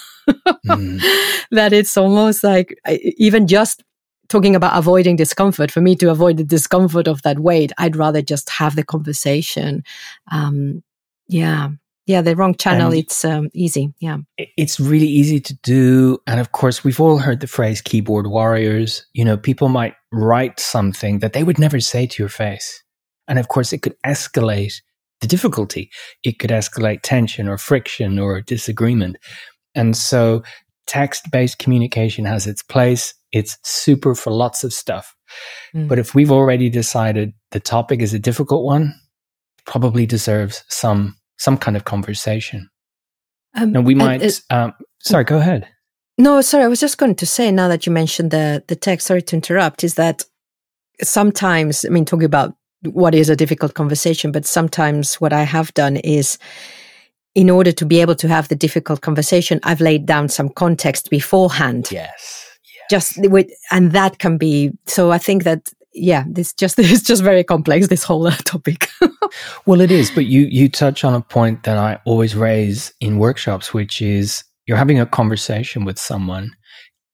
Mm. 0.66 1.02
that 1.52 1.74
it's 1.74 1.96
almost 1.98 2.44
like 2.44 2.78
even 3.18 3.48
just 3.48 3.84
talking 4.28 4.56
about 4.56 4.78
avoiding 4.78 5.16
discomfort 5.16 5.72
for 5.72 5.82
me 5.82 5.96
to 5.96 6.10
avoid 6.10 6.38
the 6.38 6.44
discomfort 6.44 7.08
of 7.08 7.22
that 7.22 7.40
wait 7.40 7.72
i'd 7.78 7.96
rather 7.96 8.22
just 8.24 8.50
have 8.50 8.76
the 8.76 8.84
conversation 8.84 9.84
um 10.32 10.82
yeah 11.28 11.70
yeah 12.08 12.22
the 12.22 12.36
wrong 12.36 12.56
channel 12.56 12.88
And- 12.88 12.98
it's 12.98 13.24
um, 13.24 13.50
easy 13.54 13.94
yeah 14.00 14.18
It's 14.58 14.80
really 14.80 15.08
easy 15.08 15.40
to 15.40 15.54
do. 15.64 16.20
And 16.28 16.40
of 16.40 16.52
course, 16.52 16.84
we've 16.84 17.00
all 17.00 17.20
heard 17.20 17.40
the 17.40 17.48
phrase 17.48 17.82
keyboard 17.82 18.28
warriors. 18.28 19.06
You 19.14 19.26
know, 19.26 19.38
people 19.38 19.70
might 19.70 19.96
write 20.12 20.60
something 20.60 21.20
that 21.20 21.34
they 21.34 21.44
would 21.44 21.60
never 21.60 21.80
say 21.80 22.06
to 22.08 22.22
your 22.24 22.30
face. 22.30 22.84
And 23.28 23.40
of 23.40 23.48
course, 23.48 23.74
it 23.74 23.82
could 23.82 23.96
escalate 24.06 24.74
the 25.22 25.28
difficulty. 25.28 25.90
It 26.24 26.38
could 26.40 26.52
escalate 26.52 27.00
tension 27.02 27.48
or 27.48 27.58
friction 27.58 28.20
or 28.20 28.42
disagreement. 28.42 29.18
And 29.76 29.96
so 29.96 30.44
text 30.88 31.32
based 31.32 31.60
communication 31.60 32.26
has 32.26 32.48
its 32.48 32.64
place. 32.64 33.14
It's 33.32 33.58
super 33.64 34.16
for 34.16 34.32
lots 34.32 34.64
of 34.64 34.74
stuff. 34.74 35.16
Mm. 35.74 35.88
But 35.88 36.00
if 36.00 36.16
we've 36.16 36.32
already 36.32 36.70
decided 36.70 37.34
the 37.52 37.60
topic 37.60 38.02
is 38.02 38.14
a 38.14 38.20
difficult 38.20 38.64
one, 38.64 38.94
probably 39.66 40.06
deserves 40.06 40.64
some 40.70 41.18
some 41.38 41.58
kind 41.58 41.76
of 41.76 41.84
conversation. 41.84 42.70
um, 43.56 43.72
Now 43.74 43.82
we 43.82 43.94
and, 43.94 44.00
might. 44.00 44.42
uh, 44.50 44.56
um, 44.56 44.74
sorry, 45.02 45.26
go 45.26 45.38
ahead. 45.38 45.68
No, 46.18 46.40
sorry. 46.42 46.64
I 46.64 46.68
was 46.70 46.80
just 46.80 46.98
going 46.98 47.16
to 47.16 47.26
say 47.26 47.52
now 47.52 47.68
that 47.68 47.86
you 47.86 47.92
mentioned 47.92 48.32
the 48.32 48.64
the 48.68 48.76
text. 48.76 49.08
Sorry 49.08 49.22
to 49.22 49.36
interrupt. 49.36 49.84
Is 49.84 49.96
that 49.96 50.24
sometimes 51.04 51.84
I 51.84 51.90
mean 51.90 52.06
talking 52.06 52.26
about 52.26 52.56
what 52.92 53.16
is 53.16 53.30
a 53.30 53.36
difficult 53.36 53.74
conversation, 53.74 54.32
but 54.32 54.46
sometimes 54.46 55.16
what 55.16 55.34
I 55.34 55.44
have 55.44 55.74
done 55.74 55.98
is, 55.98 56.38
in 57.36 57.50
order 57.50 57.72
to 57.74 57.86
be 57.86 58.02
able 58.02 58.16
to 58.16 58.28
have 58.28 58.48
the 58.48 58.56
difficult 58.56 59.02
conversation, 59.02 59.60
I've 59.64 59.82
laid 59.82 60.06
down 60.06 60.30
some 60.30 60.50
context 60.50 61.10
beforehand. 61.10 61.90
Yes. 61.92 62.48
Just 62.90 63.18
with, 63.30 63.50
and 63.72 63.92
that 63.92 64.20
can 64.20 64.38
be. 64.38 64.72
So 64.88 65.12
I 65.12 65.18
think 65.18 65.44
that 65.44 65.70
yeah, 65.96 66.26
this 66.28 66.54
just 66.54 66.78
it's 66.80 67.02
just 67.02 67.24
very 67.24 67.44
complex. 67.44 67.88
This 67.88 68.04
whole 68.04 68.30
topic. 68.32 68.90
Well, 69.66 69.82
it 69.82 69.92
is, 69.92 70.12
but 70.12 70.26
you 70.26 70.42
you 70.42 70.70
touch 70.70 71.04
on 71.04 71.14
a 71.14 71.22
point 71.22 71.64
that 71.64 71.78
I 71.78 72.00
always 72.06 72.36
raise 72.36 72.94
in 73.00 73.18
workshops, 73.18 73.74
which 73.74 74.02
is 74.02 74.44
you're 74.68 74.78
having 74.78 75.00
a 75.00 75.06
conversation 75.06 75.86
with 75.86 76.00
someone. 76.00 76.52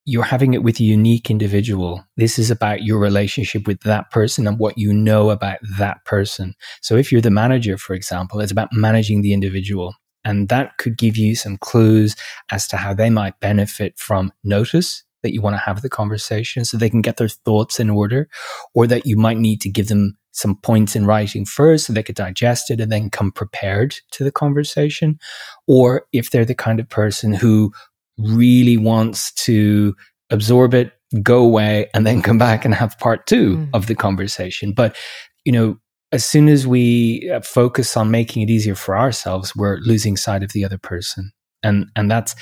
You're 0.04 0.24
having 0.24 0.56
it 0.56 0.63
with 0.63 0.80
a 0.80 0.84
unique 0.84 1.30
individual. 1.30 2.04
This 2.18 2.40
is 2.40 2.50
about 2.50 2.84
your 2.84 2.98
relationship 2.98 3.68
with 3.68 3.82
that 3.82 4.10
person 4.10 4.48
and 4.48 4.58
what 4.58 4.78
you 4.78 4.94
know 4.94 5.30
about 5.30 5.60
that 5.78 6.04
person. 6.06 6.56
So 6.82 6.96
if 6.96 7.12
you're 7.12 7.22
the 7.22 7.30
manager, 7.30 7.78
for 7.78 7.94
example, 7.94 8.42
it's 8.42 8.51
about 8.51 8.70
managing 8.72 9.22
the 9.22 9.32
individual. 9.32 9.94
And 10.24 10.50
that 10.50 10.78
could 10.78 10.98
give 10.98 11.18
you 11.18 11.36
some 11.36 11.58
clues 11.58 12.16
as 12.51 12.68
to 12.68 12.78
how 12.78 12.94
they 12.94 13.10
might 13.10 13.40
benefit 13.40 13.98
from 13.98 14.32
notice 14.44 15.04
that 15.24 15.34
you 15.34 15.42
want 15.42 15.54
to 15.56 15.60
have 15.62 15.82
the 15.82 15.90
conversation 15.90 16.66
so 16.66 16.78
they 16.78 16.90
can 16.90 17.01
get 17.01 17.18
their 17.18 17.28
thoughts 17.30 17.80
in 17.80 17.90
order, 17.90 18.28
or 18.74 18.88
that 18.88 19.06
you 19.06 19.16
might 19.18 19.38
need 19.38 19.62
to 19.62 19.70
give 19.70 19.88
them 19.88 20.18
some 20.32 20.56
points 20.56 20.96
in 20.96 21.06
writing 21.06 21.46
first 21.46 21.86
so 21.86 21.94
they 21.94 22.01
could 22.01 22.16
digest 22.16 22.72
it 22.72 22.80
and 22.80 22.92
then 22.92 23.10
come 23.10 23.32
prepared 23.32 23.96
to 24.12 24.24
the 24.24 24.32
conversation. 24.32 25.20
Or 25.68 26.06
if 26.13 26.32
they're 26.32 26.46
the 26.46 26.56
kind 26.56 26.80
of 26.80 26.90
person 26.90 27.34
who 27.34 27.72
really 28.18 28.78
wants 28.78 29.32
to 29.46 29.96
absorb 30.30 30.74
it, 30.74 30.94
go 31.22 31.44
away, 31.44 31.90
and 31.94 32.08
then 32.08 32.22
come 32.22 32.38
back 32.38 32.63
and 32.66 32.74
have 32.74 32.98
part 32.98 33.28
two 33.28 33.58
Mm. 33.58 33.70
of 33.74 33.88
the 33.88 33.96
conversation. 33.96 34.72
But, 34.74 34.96
you 35.44 35.51
know, 35.51 35.78
as 36.12 36.25
soon 36.25 36.50
as 36.50 36.68
we 36.68 37.30
uh, 37.34 37.41
focus 37.41 37.96
on 37.96 38.12
making 38.12 38.41
it 38.41 38.50
easier 38.50 38.75
for 38.75 38.98
ourselves, 38.98 39.56
we're 39.56 39.77
losing 39.77 40.18
sight 40.18 40.44
of 40.44 40.51
the 40.51 40.65
other 40.65 40.77
person. 40.77 41.32
And, 41.63 41.88
and 41.96 42.10
that's 42.10 42.36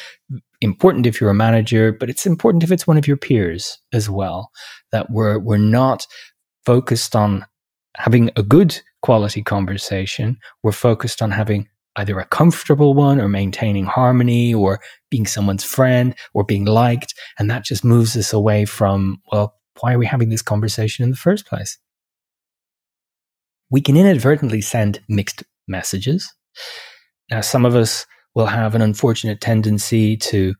important 0.61 1.05
if 1.05 1.19
you're 1.19 1.29
a 1.29 1.35
manager, 1.35 1.91
but 1.91 2.09
it's 2.09 2.25
important 2.25 2.63
if 2.63 2.71
it's 2.71 2.87
one 2.87 2.97
of 2.97 3.07
your 3.07 3.17
peers 3.17 3.77
as 3.93 4.09
well, 4.09 4.49
that 4.91 5.11
we're, 5.11 5.37
we're 5.39 5.57
not 5.57 6.05
focused 6.65 7.15
on 7.15 7.45
having 7.97 8.31
a 8.35 8.43
good 8.43 8.79
quality 9.01 9.43
conversation. 9.43 10.37
We're 10.63 10.71
focused 10.71 11.21
on 11.21 11.31
having 11.31 11.67
either 11.95 12.17
a 12.19 12.25
comfortable 12.25 12.93
one 12.93 13.19
or 13.19 13.27
maintaining 13.27 13.85
harmony 13.85 14.53
or 14.53 14.79
being 15.09 15.25
someone's 15.25 15.63
friend 15.63 16.15
or 16.33 16.43
being 16.43 16.65
liked. 16.65 17.13
And 17.37 17.51
that 17.51 17.65
just 17.65 17.83
moves 17.83 18.15
us 18.15 18.31
away 18.31 18.65
from, 18.65 19.21
well, 19.31 19.55
why 19.81 19.93
are 19.93 19.99
we 19.99 20.05
having 20.05 20.29
this 20.29 20.41
conversation 20.41 21.03
in 21.03 21.11
the 21.11 21.17
first 21.17 21.45
place? 21.45 21.77
We 23.71 23.81
can 23.81 23.97
inadvertently 23.97 24.61
send 24.61 24.99
mixed 25.07 25.43
messages. 25.67 26.31
Now, 27.29 27.41
some 27.41 27.65
of 27.65 27.75
us 27.75 28.05
will 28.35 28.47
have 28.47 28.75
an 28.75 28.81
unfortunate 28.81 29.41
tendency 29.41 30.17
to, 30.17 30.55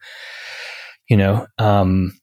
you 1.10 1.18
know, 1.18 1.48
um, 1.58 2.18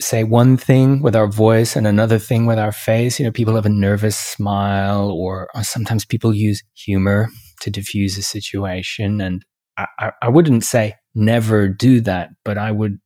say 0.00 0.24
one 0.24 0.56
thing 0.56 1.02
with 1.02 1.14
our 1.14 1.26
voice 1.26 1.76
and 1.76 1.86
another 1.86 2.18
thing 2.18 2.46
with 2.46 2.58
our 2.58 2.72
face. 2.72 3.18
You 3.18 3.26
know, 3.26 3.32
people 3.32 3.54
have 3.54 3.66
a 3.66 3.70
nervous 3.70 4.16
smile, 4.16 5.10
or, 5.10 5.48
or 5.54 5.62
sometimes 5.62 6.04
people 6.04 6.32
use 6.32 6.62
humor 6.74 7.28
to 7.60 7.70
diffuse 7.70 8.16
a 8.16 8.22
situation. 8.22 9.20
And 9.20 9.44
I, 9.76 9.86
I, 9.98 10.12
I 10.22 10.28
wouldn't 10.28 10.64
say 10.64 10.94
never 11.14 11.68
do 11.68 12.00
that, 12.02 12.30
but 12.44 12.56
I 12.56 12.70
would 12.70 12.98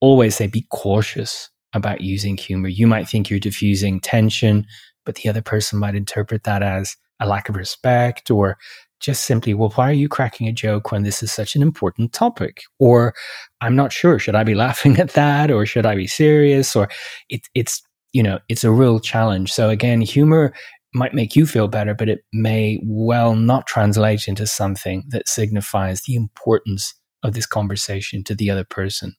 always 0.00 0.36
say 0.36 0.46
be 0.46 0.66
cautious 0.70 1.50
about 1.74 2.00
using 2.00 2.36
humor. 2.36 2.68
You 2.68 2.86
might 2.86 3.08
think 3.08 3.28
you're 3.28 3.38
diffusing 3.38 4.00
tension, 4.00 4.64
but 5.08 5.14
the 5.14 5.28
other 5.30 5.40
person 5.40 5.78
might 5.78 5.94
interpret 5.94 6.44
that 6.44 6.62
as 6.62 6.94
a 7.18 7.26
lack 7.26 7.48
of 7.48 7.56
respect 7.56 8.30
or 8.30 8.58
just 9.00 9.24
simply, 9.24 9.54
well, 9.54 9.70
why 9.70 9.88
are 9.88 9.94
you 9.94 10.06
cracking 10.06 10.46
a 10.46 10.52
joke 10.52 10.92
when 10.92 11.02
this 11.02 11.22
is 11.22 11.32
such 11.32 11.56
an 11.56 11.62
important 11.62 12.12
topic? 12.12 12.60
Or 12.78 13.14
I'm 13.62 13.74
not 13.74 13.90
sure, 13.90 14.18
should 14.18 14.34
I 14.34 14.44
be 14.44 14.54
laughing 14.66 14.98
at 14.98 15.14
that 15.14 15.50
or 15.50 15.64
should 15.64 15.86
I 15.86 15.94
be 15.94 16.06
serious? 16.06 16.76
Or 16.76 16.90
it, 17.30 17.48
it's, 17.54 17.80
you 18.12 18.22
know, 18.22 18.38
it's 18.50 18.64
a 18.64 18.70
real 18.70 19.00
challenge. 19.00 19.50
So 19.50 19.70
again, 19.70 20.02
humor 20.02 20.52
might 20.92 21.14
make 21.14 21.34
you 21.34 21.46
feel 21.46 21.68
better, 21.68 21.94
but 21.94 22.10
it 22.10 22.20
may 22.34 22.78
well 22.84 23.34
not 23.34 23.66
translate 23.66 24.28
into 24.28 24.46
something 24.46 25.04
that 25.08 25.26
signifies 25.26 26.02
the 26.02 26.16
importance 26.16 26.92
of 27.22 27.34
this 27.34 27.46
conversation 27.46 28.22
to 28.24 28.34
the 28.34 28.50
other 28.50 28.64
person. 28.64 29.14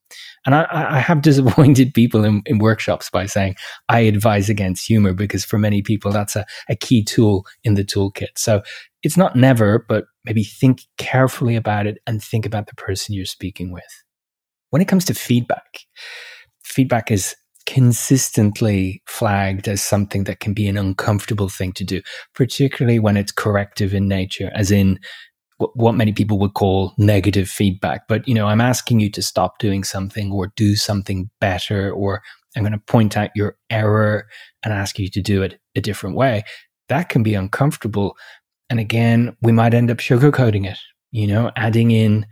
And 0.45 0.55
I, 0.55 0.67
I 0.71 0.99
have 0.99 1.21
disappointed 1.23 1.93
people 1.93 2.23
in, 2.23 2.41
in, 2.45 2.59
workshops 2.59 3.09
by 3.09 3.25
saying 3.25 3.55
I 3.89 4.01
advise 4.01 4.49
against 4.49 4.87
humor 4.87 5.13
because 5.13 5.45
for 5.45 5.57
many 5.57 5.81
people 5.81 6.11
that's 6.11 6.35
a, 6.35 6.45
a 6.69 6.75
key 6.75 7.03
tool 7.03 7.45
in 7.63 7.73
the 7.73 7.83
toolkit. 7.83 8.37
So 8.37 8.61
it's 9.03 9.17
not 9.17 9.35
never, 9.35 9.85
but 9.87 10.05
maybe 10.25 10.43
think 10.43 10.81
carefully 10.97 11.55
about 11.55 11.87
it 11.87 11.99
and 12.05 12.23
think 12.23 12.45
about 12.45 12.67
the 12.67 12.75
person 12.75 13.15
you're 13.15 13.25
speaking 13.25 13.71
with. 13.71 14.03
When 14.69 14.81
it 14.81 14.87
comes 14.87 15.05
to 15.05 15.13
feedback, 15.13 15.79
feedback 16.63 17.11
is 17.11 17.35
consistently 17.65 19.01
flagged 19.05 19.67
as 19.67 19.81
something 19.81 20.23
that 20.23 20.39
can 20.39 20.53
be 20.53 20.67
an 20.67 20.77
uncomfortable 20.77 21.49
thing 21.49 21.71
to 21.73 21.83
do, 21.83 22.01
particularly 22.33 22.97
when 22.97 23.15
it's 23.15 23.31
corrective 23.31 23.93
in 23.93 24.07
nature, 24.07 24.51
as 24.55 24.71
in 24.71 24.99
what 25.59 25.95
many 25.95 26.13
people 26.13 26.39
would 26.39 26.53
call 26.53 26.93
negative 26.97 27.49
feedback. 27.49 28.07
But, 28.07 28.27
you 28.27 28.33
know, 28.33 28.47
I'm 28.47 28.61
asking 28.61 29.01
you 29.01 29.11
to 29.11 29.21
stop 29.21 29.59
doing 29.59 29.83
something 29.83 30.31
or 30.31 30.53
do 30.55 30.75
something 30.75 31.29
better, 31.41 31.91
or 31.91 32.21
I'm 32.55 32.63
going 32.63 32.73
to 32.73 32.79
point 32.79 33.17
out 33.17 33.31
your 33.35 33.57
error 33.69 34.27
and 34.63 34.73
ask 34.73 34.97
you 34.97 35.09
to 35.09 35.21
do 35.21 35.43
it 35.43 35.59
a 35.75 35.81
different 35.81 36.15
way. 36.15 36.43
That 36.87 37.09
can 37.09 37.23
be 37.23 37.35
uncomfortable. 37.35 38.17
And 38.69 38.79
again, 38.79 39.35
we 39.41 39.51
might 39.51 39.73
end 39.73 39.91
up 39.91 39.97
sugarcoating 39.97 40.65
it, 40.65 40.77
you 41.11 41.27
know, 41.27 41.51
adding 41.55 41.91
in 41.91 42.25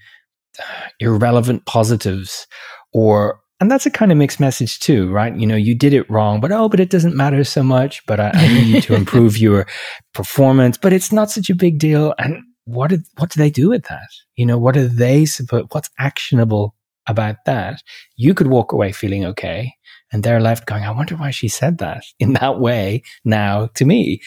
uh, 0.59 0.87
irrelevant 0.99 1.65
positives 1.65 2.47
or 2.93 3.41
and 3.59 3.71
that's 3.71 3.87
a 3.87 3.91
kind 3.91 4.11
of 4.11 4.19
mixed 4.19 4.39
message 4.39 4.79
too, 4.79 5.09
right? 5.09 5.35
You 5.35 5.47
know, 5.47 5.55
you 5.55 5.73
did 5.73 5.91
it 5.91 6.07
wrong, 6.11 6.39
but 6.39 6.51
oh, 6.51 6.69
but 6.69 6.79
it 6.79 6.91
doesn't 6.91 7.15
matter 7.15 7.43
so 7.43 7.63
much. 7.63 8.05
But 8.05 8.19
I, 8.19 8.31
I 8.33 8.47
need 8.47 8.67
you 8.67 8.81
to 8.81 8.95
improve 9.01 9.37
your 9.37 9.65
performance, 10.13 10.77
but 10.77 10.93
it's 10.93 11.11
not 11.11 11.31
such 11.31 11.49
a 11.49 11.55
big 11.55 11.79
deal. 11.79 12.13
And 12.19 12.43
what 12.67 12.89
did, 12.89 13.05
what 13.17 13.29
do 13.29 13.39
they 13.39 13.49
do 13.49 13.69
with 13.69 13.85
that? 13.85 14.09
You 14.35 14.45
know, 14.45 14.57
what 14.57 14.75
are 14.75 14.87
they 14.87 15.25
supposed, 15.25 15.67
what's 15.71 15.89
actionable 15.97 16.75
about 17.07 17.37
that? 17.45 17.81
You 18.17 18.33
could 18.33 18.47
walk 18.47 18.73
away 18.73 18.91
feeling 18.91 19.25
okay. 19.25 19.73
And 20.11 20.21
they're 20.21 20.41
left 20.41 20.65
going, 20.65 20.83
I 20.83 20.91
wonder 20.91 21.15
why 21.15 21.31
she 21.31 21.47
said 21.47 21.77
that 21.79 22.03
in 22.19 22.33
that 22.33 22.59
way 22.59 23.03
now 23.23 23.67
to 23.75 23.85
me. 23.85 24.21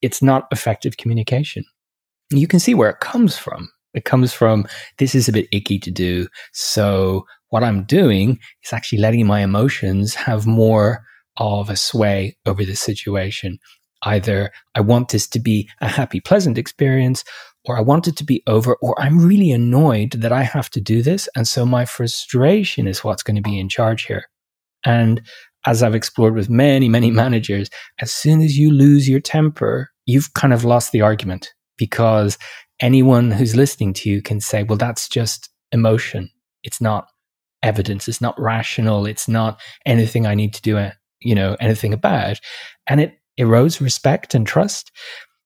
It's 0.00 0.22
not 0.22 0.48
effective 0.50 0.96
communication. 0.96 1.64
You 2.30 2.48
can 2.48 2.58
see 2.58 2.74
where 2.74 2.90
it 2.90 3.00
comes 3.00 3.36
from. 3.36 3.70
It 3.94 4.04
comes 4.04 4.32
from 4.32 4.66
this 4.98 5.14
is 5.14 5.28
a 5.28 5.32
bit 5.32 5.48
icky 5.52 5.78
to 5.78 5.90
do. 5.90 6.26
So 6.52 7.26
what 7.50 7.62
I'm 7.62 7.84
doing 7.84 8.40
is 8.64 8.72
actually 8.72 8.98
letting 8.98 9.26
my 9.26 9.40
emotions 9.40 10.14
have 10.14 10.46
more 10.46 11.04
of 11.36 11.68
a 11.68 11.76
sway 11.76 12.36
over 12.46 12.64
the 12.64 12.74
situation. 12.74 13.58
Either 14.04 14.50
I 14.74 14.80
want 14.80 15.10
this 15.10 15.28
to 15.28 15.38
be 15.38 15.68
a 15.80 15.88
happy, 15.88 16.20
pleasant 16.20 16.58
experience, 16.58 17.22
or 17.64 17.76
I 17.76 17.80
want 17.80 18.08
it 18.08 18.16
to 18.16 18.24
be 18.24 18.42
over, 18.46 18.76
or 18.82 19.00
I'm 19.00 19.24
really 19.24 19.52
annoyed 19.52 20.12
that 20.12 20.32
I 20.32 20.42
have 20.42 20.68
to 20.70 20.80
do 20.80 21.02
this. 21.02 21.28
And 21.36 21.46
so 21.46 21.64
my 21.64 21.84
frustration 21.84 22.86
is 22.86 23.04
what's 23.04 23.22
going 23.22 23.36
to 23.36 23.42
be 23.42 23.58
in 23.58 23.68
charge 23.68 24.04
here. 24.04 24.24
And 24.84 25.22
as 25.64 25.82
I've 25.82 25.94
explored 25.94 26.34
with 26.34 26.50
many, 26.50 26.88
many 26.88 27.10
managers, 27.22 27.70
as 28.00 28.12
soon 28.12 28.40
as 28.42 28.58
you 28.58 28.72
lose 28.72 29.08
your 29.08 29.20
temper, 29.20 29.90
you've 30.06 30.34
kind 30.34 30.52
of 30.52 30.64
lost 30.64 30.92
the 30.92 31.02
argument 31.02 31.52
because 31.78 32.36
anyone 32.80 33.30
who's 33.30 33.56
listening 33.56 33.92
to 33.94 34.10
you 34.10 34.20
can 34.20 34.40
say, 34.40 34.64
well, 34.64 34.78
that's 34.78 35.08
just 35.08 35.48
emotion. 35.70 36.30
It's 36.64 36.80
not 36.80 37.06
evidence. 37.62 38.08
It's 38.08 38.20
not 38.20 38.38
rational. 38.40 39.06
It's 39.06 39.28
not 39.28 39.60
anything 39.86 40.26
I 40.26 40.34
need 40.34 40.52
to 40.54 40.62
do, 40.62 40.76
a, 40.78 40.92
you 41.20 41.34
know, 41.34 41.56
anything 41.60 41.92
about. 41.92 42.40
And 42.88 43.00
it 43.00 43.18
erodes 43.38 43.80
respect 43.80 44.34
and 44.34 44.46
trust. 44.46 44.90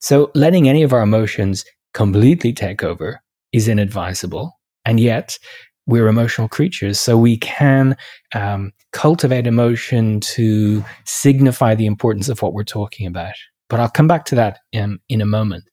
So 0.01 0.31
letting 0.35 0.69
any 0.69 0.83
of 0.83 0.93
our 0.93 1.03
emotions 1.03 1.65
completely 1.97 2.53
take 2.53 2.85
over 2.85 3.23
is 3.55 3.69
inadvisable. 3.69 4.53
And 4.85 5.01
yet 5.01 5.39
we're 5.87 6.09
emotional 6.09 6.47
creatures. 6.47 7.01
So 7.01 7.17
we 7.17 7.39
can 7.39 7.97
um, 8.35 8.73
cultivate 8.93 9.47
emotion 9.47 10.21
to 10.21 10.85
signify 11.07 11.75
the 11.75 11.87
importance 11.87 12.29
of 12.29 12.43
what 12.43 12.53
we're 12.53 12.65
talking 12.65 13.07
about. 13.07 13.33
But 13.71 13.81
I'll 13.81 13.89
come 13.89 14.07
back 14.07 14.27
to 14.27 14.35
that 14.35 14.59
in, 14.73 14.99
in 15.09 15.23
a 15.23 15.27
moment. 15.27 15.65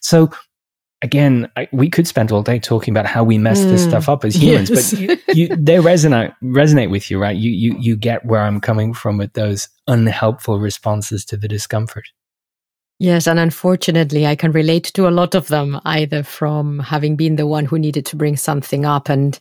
So 0.00 0.30
again, 1.00 1.48
I, 1.56 1.68
we 1.72 1.88
could 1.88 2.08
spend 2.08 2.32
all 2.32 2.42
day 2.42 2.58
talking 2.58 2.92
about 2.92 3.06
how 3.06 3.22
we 3.22 3.38
mess 3.38 3.60
mm, 3.60 3.70
this 3.70 3.84
stuff 3.84 4.08
up 4.08 4.24
as 4.24 4.34
humans, 4.34 4.70
yes. 4.70 4.90
but 4.90 5.00
you, 5.28 5.46
you, 5.46 5.48
they 5.56 5.76
resonate 5.76 6.34
resonate 6.42 6.90
with 6.90 7.08
you, 7.08 7.20
right? 7.20 7.36
You 7.36 7.52
you 7.52 7.76
you 7.78 7.96
get 7.96 8.24
where 8.24 8.40
I'm 8.40 8.60
coming 8.60 8.92
from 8.92 9.16
with 9.16 9.34
those 9.34 9.68
unhelpful 9.86 10.58
responses 10.58 11.24
to 11.26 11.36
the 11.36 11.46
discomfort. 11.46 12.08
Yes, 13.00 13.28
and 13.28 13.38
unfortunately, 13.38 14.26
I 14.26 14.34
can 14.34 14.50
relate 14.50 14.90
to 14.94 15.06
a 15.06 15.10
lot 15.10 15.36
of 15.36 15.46
them, 15.48 15.80
either 15.84 16.24
from 16.24 16.80
having 16.80 17.14
been 17.14 17.36
the 17.36 17.46
one 17.46 17.64
who 17.64 17.78
needed 17.78 18.04
to 18.06 18.16
bring 18.16 18.36
something 18.36 18.84
up, 18.84 19.08
and 19.08 19.38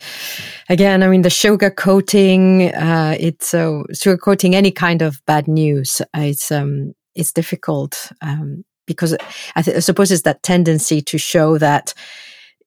again, 0.70 1.02
I 1.02 1.08
mean, 1.08 1.24
the 1.24 1.32
sugar 1.32 1.72
coating, 1.72 2.72
uh, 2.76 3.16
it's 3.20 3.56
uh, 3.56 3.82
sugar 3.94 4.18
coating 4.18 4.56
any 4.56 4.70
kind 4.70 5.02
of 5.02 5.26
bad 5.26 5.48
news. 5.48 6.04
It's 6.14 6.52
um, 6.52 6.94
it's 7.16 7.34
difficult. 7.34 8.12
Um, 8.22 8.64
because 8.88 9.16
I, 9.56 9.62
th- 9.62 9.78
I 9.78 9.80
suppose 9.82 10.12
it's 10.12 10.24
that 10.24 10.42
tendency 10.42 11.02
to 11.02 11.18
show 11.18 11.58
that 11.60 11.94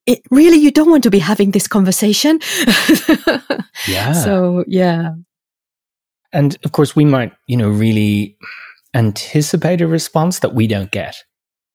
it 0.07 0.21
really 0.31 0.59
you 0.59 0.71
don't 0.71 0.91
want 0.91 1.03
to 1.05 1.11
be 1.11 1.19
having 1.19 1.51
this 1.51 1.67
conversation. 1.67 2.41
yeah. 3.89 4.13
So 4.13 4.65
yeah. 4.67 5.13
And 6.33 6.57
of 6.65 6.73
course, 6.73 6.95
we 6.95 7.05
might 7.05 7.33
you 7.47 7.57
know 7.57 7.69
really 7.69 8.37
anticipate 8.95 9.81
a 9.81 9.87
response 9.87 10.41
that 10.41 10.55
we 10.55 10.67
don't 10.67 10.91
get. 10.91 11.17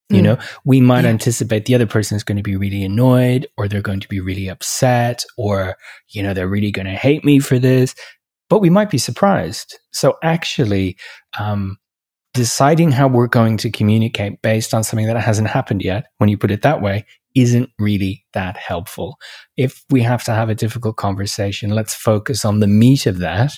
You 0.10 0.20
mm. 0.20 0.24
know, 0.24 0.38
we 0.64 0.82
might 0.82 1.04
yeah. 1.04 1.10
anticipate 1.10 1.66
the 1.66 1.76
other 1.76 1.88
person 1.88 2.16
is 2.16 2.24
going 2.24 2.38
to 2.38 2.44
be 2.44 2.56
really 2.56 2.84
annoyed 2.84 3.48
or 3.58 3.68
they're 3.68 3.82
going 3.82 4.02
to 4.02 4.08
be 4.08 4.20
really 4.20 4.48
upset 4.48 5.26
or, 5.38 5.78
you 6.10 6.22
know, 6.22 6.34
they're 6.34 6.48
really 6.48 6.72
going 6.72 6.86
to 6.86 6.94
hate 6.94 7.26
me 7.26 7.40
for 7.40 7.58
this, 7.58 7.96
but 8.50 8.60
we 8.60 8.70
might 8.70 8.92
be 8.92 9.00
surprised. 9.00 9.80
So 9.92 10.16
actually, 10.22 10.98
um, 11.40 11.78
deciding 12.36 12.92
how 12.92 13.08
we're 13.08 13.28
going 13.28 13.58
to 13.58 13.72
communicate 13.72 14.42
based 14.44 14.74
on 14.74 14.84
something 14.84 15.08
that 15.08 15.20
hasn't 15.20 15.48
happened 15.48 15.82
yet, 15.82 16.08
when 16.18 16.30
you 16.30 16.38
put 16.38 16.52
it 16.52 16.62
that 16.62 16.82
way, 16.82 17.06
isn't 17.34 17.70
really 17.80 18.26
that 18.34 18.58
helpful. 18.58 19.18
If 19.58 19.84
we 19.90 20.02
have 20.02 20.24
to 20.26 20.34
have 20.34 20.50
a 20.50 20.56
difficult 20.56 20.98
conversation, 20.98 21.72
let's 21.72 21.96
focus 21.96 22.46
on 22.46 22.60
the 22.60 22.68
meat 22.68 23.06
of 23.06 23.20
that 23.20 23.54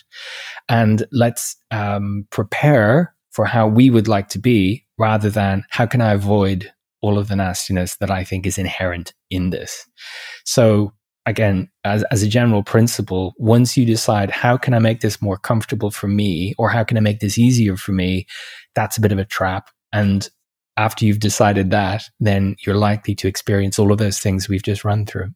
and 0.69 1.05
let's 1.11 1.57
um, 1.71 2.25
prepare 2.31 3.13
for 3.37 3.45
how 3.45 3.67
we 3.67 3.91
would 3.91 4.07
like 4.07 4.29
to 4.29 4.39
be 4.39 4.83
rather 4.97 5.29
than 5.29 5.63
how 5.69 5.85
can 5.85 6.01
I 6.01 6.13
avoid 6.13 6.73
all 7.01 7.19
of 7.19 7.27
the 7.27 7.35
nastiness 7.35 7.95
that 7.97 8.09
I 8.09 8.23
think 8.23 8.47
is 8.47 8.57
inherent 8.57 9.13
in 9.29 9.51
this. 9.51 9.87
So 10.43 10.93
again, 11.27 11.69
as, 11.83 12.03
as 12.09 12.23
a 12.23 12.27
general 12.27 12.63
principle, 12.63 13.35
once 13.37 13.77
you 13.77 13.85
decide 13.85 14.31
how 14.31 14.57
can 14.57 14.73
I 14.73 14.79
make 14.79 15.01
this 15.01 15.21
more 15.21 15.37
comfortable 15.37 15.91
for 15.91 16.07
me 16.07 16.55
or 16.57 16.71
how 16.71 16.83
can 16.83 16.97
I 16.97 17.01
make 17.01 17.19
this 17.19 17.37
easier 17.37 17.77
for 17.77 17.91
me, 17.91 18.25
that's 18.73 18.97
a 18.97 19.01
bit 19.01 19.11
of 19.11 19.19
a 19.19 19.25
trap. 19.25 19.69
And 19.93 20.27
after 20.75 21.05
you've 21.05 21.19
decided 21.19 21.69
that, 21.69 22.05
then 22.19 22.55
you're 22.65 22.73
likely 22.73 23.13
to 23.13 23.27
experience 23.27 23.77
all 23.77 23.91
of 23.91 23.99
those 23.99 24.17
things 24.19 24.49
we've 24.49 24.63
just 24.63 24.83
run 24.83 25.05
through. 25.05 25.29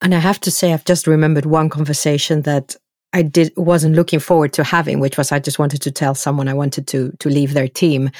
And 0.00 0.14
I 0.14 0.20
have 0.20 0.40
to 0.40 0.50
say, 0.50 0.72
I've 0.72 0.86
just 0.86 1.06
remembered 1.06 1.44
one 1.44 1.68
conversation 1.68 2.42
that 2.42 2.76
I 3.16 3.22
did 3.22 3.50
wasn't 3.56 3.94
looking 3.94 4.20
forward 4.20 4.52
to 4.52 4.62
having, 4.62 5.00
which 5.00 5.16
was 5.16 5.32
I 5.32 5.38
just 5.38 5.58
wanted 5.58 5.80
to 5.82 5.90
tell 5.90 6.14
someone 6.14 6.48
I 6.48 6.54
wanted 6.54 6.86
to 6.88 7.12
to 7.18 7.30
leave 7.30 7.54
their 7.54 7.66
team. 7.66 8.10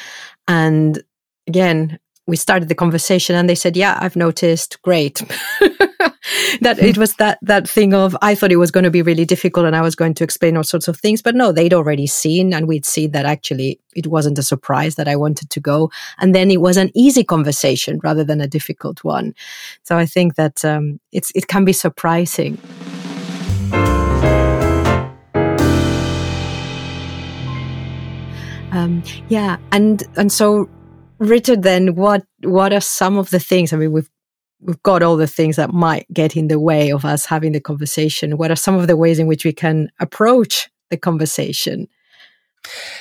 And 0.49 1.03
again, 1.47 1.99
we 2.27 2.37
started 2.37 2.71
the 2.71 2.75
conversation 2.75 3.37
and 3.37 3.47
they 3.47 3.55
said, 3.55 3.77
Yeah, 3.77 3.99
I've 4.01 4.17
noticed. 4.17 4.81
Great. 4.81 5.19
that 6.63 6.79
it 6.79 6.97
was 6.97 7.15
that 7.17 7.39
that 7.43 7.69
thing 7.69 7.93
of 7.93 8.17
I 8.23 8.35
thought 8.35 8.53
it 8.53 8.57
was 8.57 8.71
going 8.71 8.85
to 8.85 8.91
be 8.91 9.03
really 9.03 9.27
difficult 9.27 9.67
and 9.67 9.77
I 9.77 9.83
was 9.83 9.95
going 9.95 10.15
to 10.15 10.25
explain 10.25 10.57
all 10.57 10.65
sorts 10.65 10.89
of 10.89 10.97
things, 10.99 11.21
but 11.21 11.35
no, 11.35 11.53
they'd 11.53 11.75
already 11.75 12.07
seen 12.07 12.55
and 12.55 12.67
we'd 12.67 12.87
seen 12.87 13.11
that 13.11 13.27
actually 13.27 13.79
it 13.95 14.07
wasn't 14.07 14.39
a 14.39 14.43
surprise 14.43 14.95
that 14.95 15.09
I 15.09 15.17
wanted 15.17 15.51
to 15.51 15.61
go, 15.61 15.91
and 16.19 16.35
then 16.35 16.51
it 16.51 16.63
was 16.63 16.79
an 16.79 16.91
easy 16.95 17.23
conversation 17.23 18.01
rather 18.03 18.25
than 18.25 18.41
a 18.41 18.49
difficult 18.49 19.05
one. 19.05 19.35
So 19.83 19.99
I 19.99 20.07
think 20.07 20.37
that 20.37 20.65
um, 20.65 21.01
it's 21.13 21.31
it 21.35 21.49
can 21.49 21.67
be 21.67 21.75
surprising. 21.75 22.57
Um, 28.77 29.03
yeah, 29.29 29.57
and 29.73 30.03
and 30.17 30.31
so 30.31 30.69
Richard, 31.19 31.63
then 31.63 31.95
what 31.95 32.25
what 32.43 32.73
are 32.73 32.81
some 32.81 33.17
of 33.17 33.31
the 33.31 33.41
things? 33.41 33.73
I 33.73 33.77
mean, 33.77 33.93
we've 33.93 34.11
we've 34.61 34.83
got 34.83 35.03
all 35.03 35.17
the 35.17 35.27
things 35.27 35.57
that 35.57 35.73
might 35.73 36.07
get 36.13 36.37
in 36.37 36.49
the 36.49 36.61
way 36.61 36.91
of 36.91 37.05
us 37.05 37.25
having 37.25 37.53
the 37.53 37.61
conversation. 37.61 38.37
What 38.37 38.51
are 38.51 38.57
some 38.57 38.77
of 38.77 38.87
the 38.87 38.97
ways 38.97 39.19
in 39.19 39.27
which 39.27 39.45
we 39.45 39.53
can 39.53 39.91
approach 40.01 40.69
the 40.91 40.97
conversation? 40.97 41.89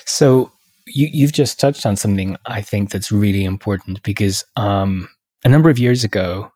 So 0.05 0.51
you, 0.87 1.09
you've 1.11 1.33
just 1.33 1.59
touched 1.59 1.85
on 1.85 1.95
something 1.95 2.37
I 2.45 2.61
think 2.61 2.91
that's 2.91 3.11
really 3.11 3.43
important 3.43 4.01
because 4.03 4.45
um, 4.55 5.09
a 5.43 5.49
number 5.49 5.69
of 5.69 5.79
years 5.79 6.03
ago, 6.03 6.51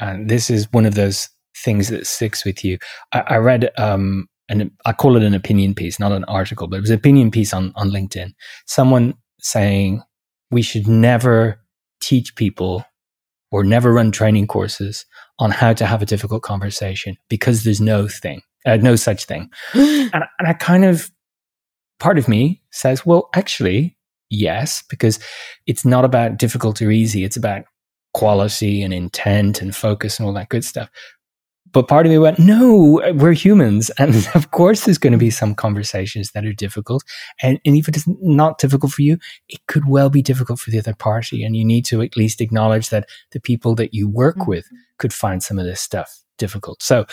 and 0.00 0.30
this 0.30 0.48
is 0.48 0.72
one 0.72 0.86
of 0.86 0.94
those 0.94 1.28
things 1.56 1.88
that 1.88 2.06
sticks 2.06 2.44
with 2.44 2.64
you. 2.64 2.78
I, 3.12 3.20
I 3.20 3.36
read 3.36 3.70
um, 3.76 4.28
and 4.52 4.70
I 4.84 4.92
call 4.92 5.16
it 5.16 5.22
an 5.22 5.32
opinion 5.32 5.74
piece, 5.74 5.98
not 5.98 6.12
an 6.12 6.24
article, 6.24 6.68
but 6.68 6.76
it 6.76 6.80
was 6.80 6.90
an 6.90 6.98
opinion 6.98 7.30
piece 7.30 7.54
on, 7.54 7.72
on 7.74 7.90
LinkedIn. 7.90 8.34
Someone 8.66 9.14
saying 9.40 10.02
we 10.50 10.60
should 10.60 10.86
never 10.86 11.58
teach 12.02 12.36
people 12.36 12.84
or 13.50 13.64
never 13.64 13.94
run 13.94 14.12
training 14.12 14.46
courses 14.46 15.06
on 15.38 15.52
how 15.52 15.72
to 15.72 15.86
have 15.86 16.02
a 16.02 16.06
difficult 16.06 16.42
conversation 16.42 17.16
because 17.30 17.64
there's 17.64 17.80
no 17.80 18.06
thing, 18.06 18.42
uh, 18.66 18.76
no 18.76 18.94
such 18.94 19.24
thing. 19.24 19.50
and, 19.72 20.12
and 20.12 20.46
I 20.46 20.52
kind 20.52 20.84
of, 20.84 21.10
part 21.98 22.18
of 22.18 22.28
me 22.28 22.62
says, 22.72 23.06
well, 23.06 23.30
actually, 23.34 23.96
yes, 24.28 24.84
because 24.90 25.18
it's 25.66 25.86
not 25.86 26.04
about 26.04 26.36
difficult 26.36 26.82
or 26.82 26.90
easy. 26.90 27.24
It's 27.24 27.38
about 27.38 27.64
quality 28.12 28.82
and 28.82 28.92
intent 28.92 29.62
and 29.62 29.74
focus 29.74 30.18
and 30.18 30.26
all 30.26 30.34
that 30.34 30.50
good 30.50 30.64
stuff. 30.64 30.90
But 31.72 31.88
part 31.88 32.06
of 32.06 32.10
me 32.12 32.18
went, 32.18 32.38
no, 32.38 33.00
we're 33.14 33.32
humans. 33.32 33.90
And 33.98 34.28
of 34.34 34.50
course, 34.50 34.84
there's 34.84 34.98
going 34.98 35.12
to 35.12 35.18
be 35.18 35.30
some 35.30 35.54
conversations 35.54 36.32
that 36.32 36.44
are 36.44 36.52
difficult. 36.52 37.04
And, 37.40 37.60
and 37.64 37.76
if 37.76 37.88
it's 37.88 38.04
not 38.20 38.58
difficult 38.58 38.92
for 38.92 39.02
you, 39.02 39.18
it 39.48 39.60
could 39.68 39.88
well 39.88 40.10
be 40.10 40.22
difficult 40.22 40.58
for 40.58 40.70
the 40.70 40.78
other 40.78 40.94
party. 40.94 41.44
And 41.44 41.56
you 41.56 41.64
need 41.64 41.84
to 41.86 42.02
at 42.02 42.16
least 42.16 42.40
acknowledge 42.40 42.88
that 42.90 43.08
the 43.30 43.40
people 43.40 43.74
that 43.76 43.94
you 43.94 44.08
work 44.08 44.36
mm-hmm. 44.36 44.50
with 44.50 44.68
could 44.98 45.12
find 45.12 45.42
some 45.42 45.58
of 45.58 45.64
this 45.64 45.80
stuff 45.80 46.22
difficult. 46.38 46.82
So 46.82 47.06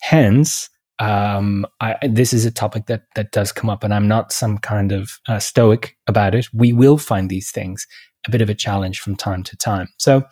hence, 0.00 0.68
um, 0.98 1.66
I, 1.80 1.96
this 2.08 2.32
is 2.32 2.44
a 2.44 2.50
topic 2.50 2.86
that 2.86 3.04
that 3.16 3.32
does 3.32 3.50
come 3.50 3.70
up, 3.70 3.82
and 3.82 3.92
I'm 3.92 4.06
not 4.06 4.32
some 4.32 4.58
kind 4.58 4.92
of 4.92 5.18
uh, 5.26 5.38
stoic 5.38 5.96
about 6.06 6.34
it. 6.34 6.46
We 6.52 6.72
will 6.72 6.98
find 6.98 7.28
these 7.28 7.50
things 7.50 7.86
a 8.26 8.30
bit 8.30 8.42
of 8.42 8.50
a 8.50 8.54
challenge 8.54 9.00
from 9.00 9.16
time 9.16 9.42
to 9.44 9.56
time. 9.56 9.88
So, 9.98 10.22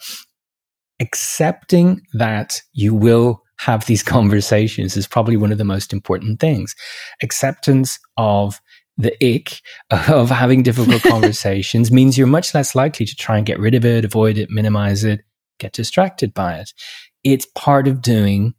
accepting 1.00 2.02
that 2.12 2.62
you 2.72 2.94
will 2.94 3.42
have 3.60 3.86
these 3.86 4.02
conversations 4.16 4.96
is 4.96 5.06
probably 5.06 5.36
one 5.36 5.52
of 5.52 5.58
the 5.58 5.64
most 5.64 5.92
important 5.92 6.40
things. 6.40 6.74
Acceptance 7.22 7.98
of 8.16 8.60
the 8.96 9.14
ick 9.24 9.60
of 10.08 10.30
having 10.30 10.62
difficult 10.62 11.02
conversations 11.08 11.92
means 11.92 12.18
you're 12.18 12.26
much 12.26 12.54
less 12.54 12.74
likely 12.74 13.06
to 13.06 13.14
try 13.14 13.36
and 13.36 13.46
get 13.46 13.58
rid 13.58 13.74
of 13.74 13.84
it, 13.84 14.04
avoid 14.04 14.38
it, 14.38 14.50
minimize 14.50 15.04
it, 15.04 15.20
get 15.58 15.72
distracted 15.72 16.34
by 16.34 16.56
it. 16.56 16.72
It's 17.22 17.46
part 17.54 17.86
of 17.86 18.02
doing 18.02 18.54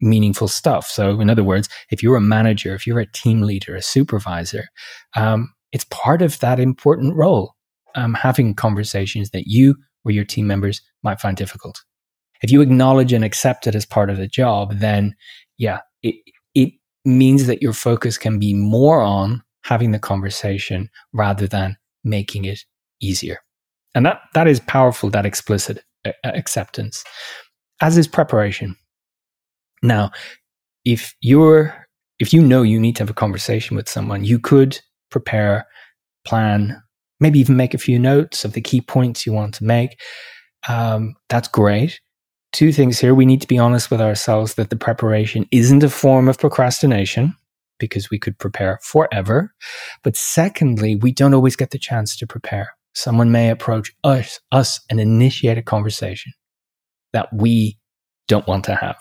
meaningful 0.00 0.48
stuff. 0.48 0.86
So, 0.88 1.20
in 1.20 1.30
other 1.30 1.44
words, 1.44 1.68
if 1.90 2.02
you're 2.02 2.16
a 2.16 2.20
manager, 2.20 2.74
if 2.74 2.86
you're 2.86 3.00
a 3.00 3.10
team 3.12 3.42
leader, 3.42 3.74
a 3.74 3.82
supervisor, 3.82 4.68
um, 5.14 5.52
it's 5.72 5.84
part 5.90 6.22
of 6.22 6.38
that 6.40 6.60
important 6.60 7.14
role, 7.14 7.54
um, 7.94 8.14
having 8.14 8.54
conversations 8.54 9.30
that 9.30 9.44
you 9.46 9.76
or 10.04 10.12
your 10.12 10.24
team 10.24 10.46
members 10.46 10.80
might 11.02 11.20
find 11.20 11.36
difficult 11.36 11.82
if 12.46 12.52
you 12.52 12.60
acknowledge 12.60 13.12
and 13.12 13.24
accept 13.24 13.66
it 13.66 13.74
as 13.74 13.84
part 13.84 14.08
of 14.08 14.18
the 14.18 14.28
job, 14.28 14.78
then 14.78 15.16
yeah, 15.58 15.80
it, 16.04 16.14
it 16.54 16.74
means 17.04 17.48
that 17.48 17.60
your 17.60 17.72
focus 17.72 18.16
can 18.16 18.38
be 18.38 18.54
more 18.54 19.00
on 19.00 19.42
having 19.64 19.90
the 19.90 19.98
conversation 19.98 20.88
rather 21.12 21.48
than 21.48 21.76
making 22.04 22.44
it 22.44 22.60
easier. 23.00 23.40
And 23.96 24.06
that, 24.06 24.20
that 24.34 24.46
is 24.46 24.60
powerful, 24.60 25.10
that 25.10 25.26
explicit 25.26 25.82
acceptance, 26.22 27.02
as 27.80 27.98
is 27.98 28.06
preparation. 28.06 28.76
Now, 29.82 30.12
if 30.84 31.16
you're, 31.20 31.74
if 32.20 32.32
you 32.32 32.40
know 32.40 32.62
you 32.62 32.78
need 32.78 32.94
to 32.94 33.02
have 33.02 33.10
a 33.10 33.14
conversation 33.14 33.76
with 33.76 33.88
someone, 33.88 34.22
you 34.22 34.38
could 34.38 34.78
prepare, 35.10 35.66
plan, 36.24 36.80
maybe 37.18 37.40
even 37.40 37.56
make 37.56 37.74
a 37.74 37.78
few 37.78 37.98
notes 37.98 38.44
of 38.44 38.52
the 38.52 38.60
key 38.60 38.80
points 38.80 39.26
you 39.26 39.32
want 39.32 39.52
to 39.54 39.64
make. 39.64 39.98
Um, 40.68 41.16
that's 41.28 41.48
great 41.48 41.98
two 42.56 42.72
things 42.72 42.98
here. 42.98 43.14
We 43.14 43.26
need 43.26 43.42
to 43.42 43.46
be 43.46 43.58
honest 43.58 43.90
with 43.90 44.00
ourselves 44.00 44.54
that 44.54 44.70
the 44.70 44.76
preparation 44.76 45.46
isn't 45.52 45.82
a 45.82 45.90
form 45.90 46.26
of 46.26 46.38
procrastination 46.38 47.36
because 47.78 48.08
we 48.08 48.18
could 48.18 48.38
prepare 48.38 48.78
forever. 48.82 49.52
But 50.02 50.16
secondly, 50.16 50.96
we 50.96 51.12
don't 51.12 51.34
always 51.34 51.54
get 51.54 51.70
the 51.70 51.78
chance 51.78 52.16
to 52.16 52.26
prepare. 52.26 52.74
Someone 52.94 53.30
may 53.30 53.50
approach 53.50 53.92
us, 54.04 54.40
us 54.52 54.80
and 54.88 54.98
initiate 54.98 55.58
a 55.58 55.62
conversation 55.62 56.32
that 57.12 57.28
we 57.30 57.78
don't 58.26 58.46
want 58.46 58.64
to 58.64 58.74
have. 58.74 58.96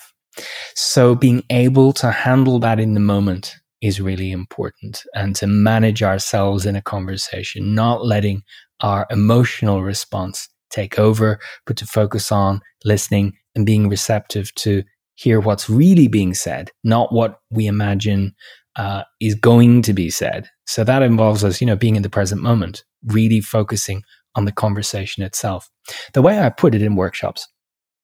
So 0.76 1.16
being 1.16 1.42
able 1.50 1.94
to 1.94 2.12
handle 2.12 2.60
that 2.60 2.78
in 2.78 2.94
the 2.94 3.00
moment 3.00 3.56
is 3.82 4.02
really 4.02 4.34
important 4.34 5.02
and 5.16 5.34
to 5.38 5.48
manage 5.48 6.04
ourselves 6.04 6.66
in 6.66 6.76
a 6.76 6.82
conversation, 6.82 7.74
not 7.74 8.06
letting 8.06 8.44
our 8.82 9.08
emotional 9.10 9.82
response 9.82 10.50
take 10.70 11.00
over, 11.00 11.40
but 11.66 11.78
to 11.78 11.86
focus 11.86 12.34
on 12.34 12.60
listening 12.84 13.38
and 13.56 13.66
being 13.66 13.90
receptive 13.90 14.54
to 14.56 14.84
hear 15.16 15.40
what's 15.40 15.70
really 15.70 16.08
being 16.08 16.34
said, 16.34 16.72
not 16.84 17.14
what 17.14 17.40
we 17.50 17.68
imagine 17.68 18.36
uh, 18.76 19.04
is 19.22 19.36
going 19.36 19.82
to 19.82 19.94
be 19.94 20.10
said. 20.10 20.50
So 20.68 20.84
that 20.84 21.02
involves 21.02 21.44
us, 21.44 21.62
you 21.62 21.68
know, 21.68 21.76
being 21.76 21.96
in 21.96 22.04
the 22.04 22.10
present 22.10 22.42
moment, 22.42 22.84
really 23.06 23.40
focusing 23.42 24.04
on 24.36 24.46
the 24.46 24.52
conversation 24.52 25.24
itself. 25.24 25.70
The 26.14 26.22
way 26.22 26.40
I 26.40 26.50
put 26.50 26.76
it 26.76 26.82
in 26.82 26.96
workshops, 26.96 27.48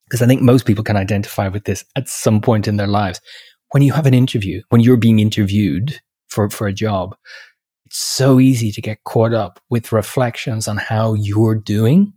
because 0.08 0.22
I 0.22 0.28
think 0.28 0.42
most 0.42 0.66
people 0.66 0.84
can 0.84 0.96
identify 0.96 1.50
with 1.50 1.66
this 1.66 1.84
at 1.96 2.08
some 2.08 2.40
point 2.40 2.68
in 2.68 2.78
their 2.78 2.88
lives. 2.88 3.20
When 3.72 3.84
you 3.84 3.94
have 3.94 4.06
an 4.06 4.14
interview, 4.14 4.62
when 4.70 4.82
you're 4.82 4.98
being 4.98 5.20
interviewed 5.20 6.00
for, 6.30 6.50
for 6.50 6.68
a 6.68 6.74
job, 6.74 7.16
it's 7.86 7.98
so 7.98 8.40
easy 8.40 8.72
to 8.72 8.82
get 8.82 9.04
caught 9.04 9.34
up 9.34 9.60
with 9.70 9.92
reflections 9.92 10.68
on 10.68 10.78
how 10.78 11.14
you're 11.14 11.56
doing 11.56 12.14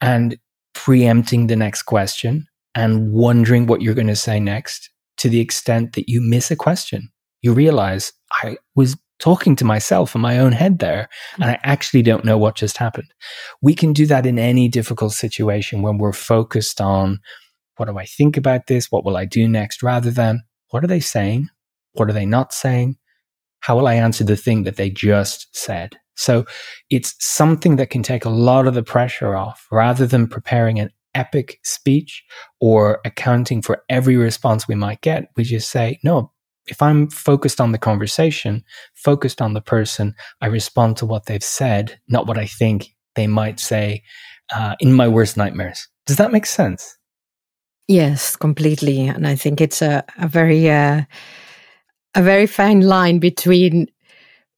and 0.00 0.38
preempting 0.74 1.46
the 1.46 1.56
next 1.56 1.82
question 1.82 2.46
and 2.74 3.12
wondering 3.12 3.66
what 3.66 3.82
you're 3.82 3.94
going 3.94 4.06
to 4.06 4.16
say 4.16 4.40
next 4.40 4.90
to 5.18 5.28
the 5.28 5.40
extent 5.40 5.94
that 5.94 6.08
you 6.08 6.20
miss 6.20 6.50
a 6.50 6.56
question. 6.56 7.08
You 7.42 7.52
realize 7.52 8.12
I 8.42 8.56
was 8.74 8.96
talking 9.20 9.54
to 9.56 9.64
myself 9.64 10.14
in 10.14 10.20
my 10.20 10.38
own 10.38 10.52
head 10.52 10.80
there, 10.80 11.08
and 11.36 11.44
I 11.44 11.58
actually 11.62 12.02
don't 12.02 12.24
know 12.24 12.36
what 12.36 12.56
just 12.56 12.76
happened. 12.76 13.12
We 13.62 13.74
can 13.74 13.92
do 13.92 14.06
that 14.06 14.26
in 14.26 14.38
any 14.38 14.68
difficult 14.68 15.12
situation 15.12 15.82
when 15.82 15.98
we're 15.98 16.12
focused 16.12 16.80
on 16.80 17.20
what 17.76 17.86
do 17.86 17.98
I 17.98 18.06
think 18.06 18.36
about 18.36 18.66
this? 18.66 18.90
What 18.90 19.04
will 19.04 19.16
I 19.16 19.24
do 19.24 19.48
next? 19.48 19.82
Rather 19.82 20.10
than 20.10 20.42
what 20.70 20.84
are 20.84 20.88
they 20.88 21.00
saying? 21.00 21.48
What 21.92 22.08
are 22.08 22.12
they 22.12 22.26
not 22.26 22.52
saying? 22.52 22.96
How 23.60 23.76
will 23.76 23.86
I 23.86 23.94
answer 23.94 24.24
the 24.24 24.36
thing 24.36 24.64
that 24.64 24.76
they 24.76 24.90
just 24.90 25.54
said? 25.56 25.96
So 26.16 26.44
it's 26.90 27.14
something 27.18 27.76
that 27.76 27.90
can 27.90 28.02
take 28.02 28.24
a 28.24 28.30
lot 28.30 28.66
of 28.66 28.74
the 28.74 28.82
pressure 28.82 29.36
off 29.36 29.66
rather 29.70 30.06
than 30.06 30.28
preparing 30.28 30.78
an 30.78 30.90
epic 31.14 31.58
speech 31.62 32.24
or 32.60 33.00
accounting 33.04 33.62
for 33.62 33.82
every 33.88 34.16
response 34.16 34.66
we 34.66 34.74
might 34.74 35.00
get. 35.00 35.28
We 35.36 35.44
just 35.44 35.70
say, 35.70 35.98
no, 36.02 36.32
if 36.66 36.80
I'm 36.80 37.08
focused 37.10 37.60
on 37.60 37.72
the 37.72 37.78
conversation, 37.78 38.64
focused 38.94 39.40
on 39.42 39.54
the 39.54 39.60
person, 39.60 40.14
I 40.40 40.46
respond 40.46 40.96
to 40.98 41.06
what 41.06 41.26
they've 41.26 41.44
said, 41.44 42.00
not 42.08 42.26
what 42.26 42.38
I 42.38 42.46
think 42.46 42.88
they 43.14 43.26
might 43.26 43.60
say 43.60 44.02
uh, 44.54 44.74
in 44.80 44.92
my 44.92 45.08
worst 45.08 45.36
nightmares. 45.36 45.88
Does 46.06 46.16
that 46.16 46.32
make 46.32 46.46
sense? 46.46 46.96
Yes, 47.86 48.34
completely. 48.36 49.06
And 49.06 49.26
I 49.26 49.34
think 49.36 49.60
it's 49.60 49.82
a, 49.82 50.04
a 50.18 50.26
very, 50.26 50.70
uh, 50.70 51.02
a 52.14 52.22
very 52.22 52.46
fine 52.46 52.80
line 52.80 53.18
between 53.18 53.88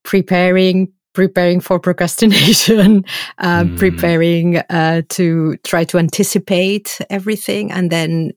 preparing 0.03 0.93
preparing 1.17 1.59
for 1.59 1.79
procrastination, 1.79 3.03
uh, 3.39 3.63
mm. 3.63 3.75
preparing 3.75 4.57
uh, 4.57 5.01
to 5.09 5.57
try 5.63 5.83
to 5.83 5.97
anticipate 5.97 6.99
everything, 7.09 7.71
and 7.71 7.91
then 7.91 8.33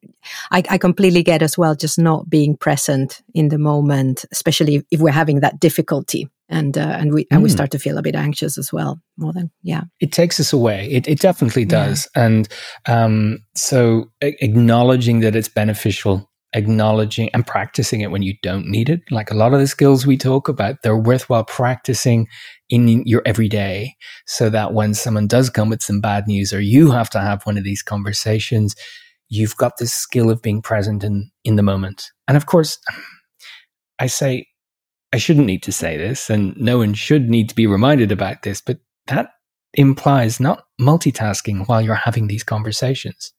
I, 0.51 0.63
I 0.71 0.79
completely 0.79 1.23
get 1.23 1.43
as 1.43 1.59
well, 1.59 1.75
just 1.75 1.99
not 1.99 2.31
being 2.31 2.57
present 2.57 3.21
in 3.35 3.51
the 3.51 3.59
moment, 3.59 4.25
especially 4.33 4.83
if 4.91 4.99
we're 4.99 5.13
having 5.13 5.41
that 5.41 5.61
difficulty 5.61 6.31
and 6.49 6.79
uh, 6.79 6.97
and 6.99 7.13
we 7.13 7.27
and 7.31 7.43
we 7.43 7.51
hmm. 7.51 7.55
start 7.55 7.71
to 7.73 7.79
feel 7.79 7.99
a 7.99 8.03
bit 8.03 8.15
anxious 8.15 8.57
as 8.57 8.73
well 8.73 8.99
more 9.17 9.33
than 9.33 9.51
yeah 9.63 9.83
it 10.01 10.11
takes 10.11 10.41
us 10.41 10.53
away 10.53 10.91
it, 10.91 11.07
it 11.07 11.21
definitely 11.21 11.65
does 11.65 12.09
yeah. 12.17 12.25
and 12.27 12.49
um, 12.87 13.39
so 13.55 14.11
acknowledging 14.21 15.21
that 15.21 15.37
it's 15.37 15.49
beneficial 15.49 16.30
acknowledging 16.53 17.31
and 17.33 17.47
practicing 17.47 18.01
it 18.01 18.11
when 18.11 18.23
you 18.23 18.35
don't 18.43 18.67
need 18.67 18.89
it. 18.89 19.01
Like 19.11 19.31
a 19.31 19.37
lot 19.37 19.55
of 19.55 19.61
the 19.61 19.67
skills 19.67 20.07
we 20.07 20.17
talk 20.17 20.49
about 20.49 20.83
they're 20.83 20.97
worthwhile 20.97 21.45
practicing 21.45 22.27
in 22.69 23.05
your 23.07 23.23
everyday 23.25 23.95
so 24.27 24.51
that 24.51 24.73
when 24.73 24.95
someone 24.95 25.27
does 25.27 25.51
come 25.51 25.71
with 25.71 25.83
some 25.83 26.01
bad 26.01 26.27
news 26.27 26.53
or 26.53 26.61
you 26.61 26.91
have 26.91 27.11
to 27.11 27.21
have 27.21 27.43
one 27.45 27.59
of 27.59 27.65
these 27.65 27.83
conversations 27.83 28.75
you've 29.29 29.57
got 29.57 29.79
this 29.79 29.95
skill 29.95 30.31
of 30.31 30.43
being 30.43 30.61
present 30.61 31.05
in 31.05 31.31
in 31.45 31.57
the 31.57 31.63
moment. 31.63 32.11
And 32.27 32.37
of 32.37 32.47
course 32.47 32.79
i 33.99 34.07
say 34.07 34.47
I 35.13 35.19
shouldn't 35.19 35.47
need 35.47 35.63
to 35.65 35.73
say 35.73 35.97
this, 35.97 36.31
and 36.31 36.57
no 36.57 36.79
one 36.79 36.95
should 36.95 37.29
need 37.29 37.49
to 37.49 37.55
be 37.55 37.67
reminded 37.67 38.13
about 38.13 38.43
this, 38.43 38.61
but 38.61 38.79
that 39.09 39.31
implies 39.75 40.39
not 40.39 40.65
multitasking 40.81 41.67
while 41.67 41.81
you're 41.81 41.95
having 41.95 42.29
these 42.29 42.45
conversations, 42.45 43.33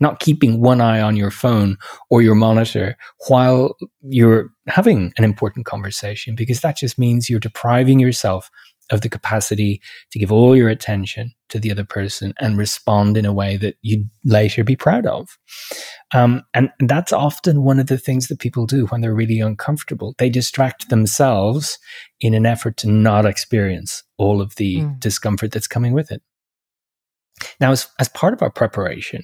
not 0.00 0.20
keeping 0.20 0.60
one 0.60 0.80
eye 0.80 1.00
on 1.00 1.16
your 1.16 1.30
phone 1.30 1.76
or 2.10 2.22
your 2.22 2.34
monitor 2.34 2.96
while 3.28 3.76
you're 4.02 4.50
having 4.66 5.12
an 5.16 5.24
important 5.24 5.66
conversation, 5.66 6.34
because 6.34 6.60
that 6.60 6.76
just 6.76 6.98
means 6.98 7.30
you're 7.30 7.40
depriving 7.40 7.98
yourself 7.98 8.50
of 8.90 9.00
the 9.00 9.08
capacity 9.08 9.80
to 10.12 10.18
give 10.18 10.30
all 10.30 10.56
your 10.56 10.68
attention 10.68 11.32
to 11.48 11.58
the 11.58 11.70
other 11.70 11.84
person 11.84 12.32
and 12.40 12.56
respond 12.56 13.16
in 13.16 13.24
a 13.24 13.32
way 13.32 13.56
that 13.56 13.76
you'd 13.82 14.08
later 14.24 14.62
be 14.62 14.76
proud 14.76 15.06
of. 15.06 15.38
Um, 16.14 16.44
and 16.54 16.70
that's 16.80 17.12
often 17.12 17.62
one 17.62 17.80
of 17.80 17.86
the 17.86 17.98
things 17.98 18.28
that 18.28 18.38
people 18.38 18.66
do 18.66 18.86
when 18.86 19.00
they're 19.00 19.14
really 19.14 19.40
uncomfortable. 19.40 20.14
They 20.18 20.30
distract 20.30 20.88
themselves 20.88 21.78
in 22.20 22.34
an 22.34 22.46
effort 22.46 22.76
to 22.78 22.88
not 22.88 23.26
experience 23.26 24.02
all 24.18 24.40
of 24.40 24.54
the 24.56 24.78
mm. 24.78 25.00
discomfort 25.00 25.52
that's 25.52 25.68
coming 25.68 25.92
with 25.92 26.10
it. 26.10 26.22
Now, 27.60 27.72
as, 27.72 27.86
as 27.98 28.08
part 28.08 28.32
of 28.32 28.42
our 28.42 28.50
preparation, 28.50 29.22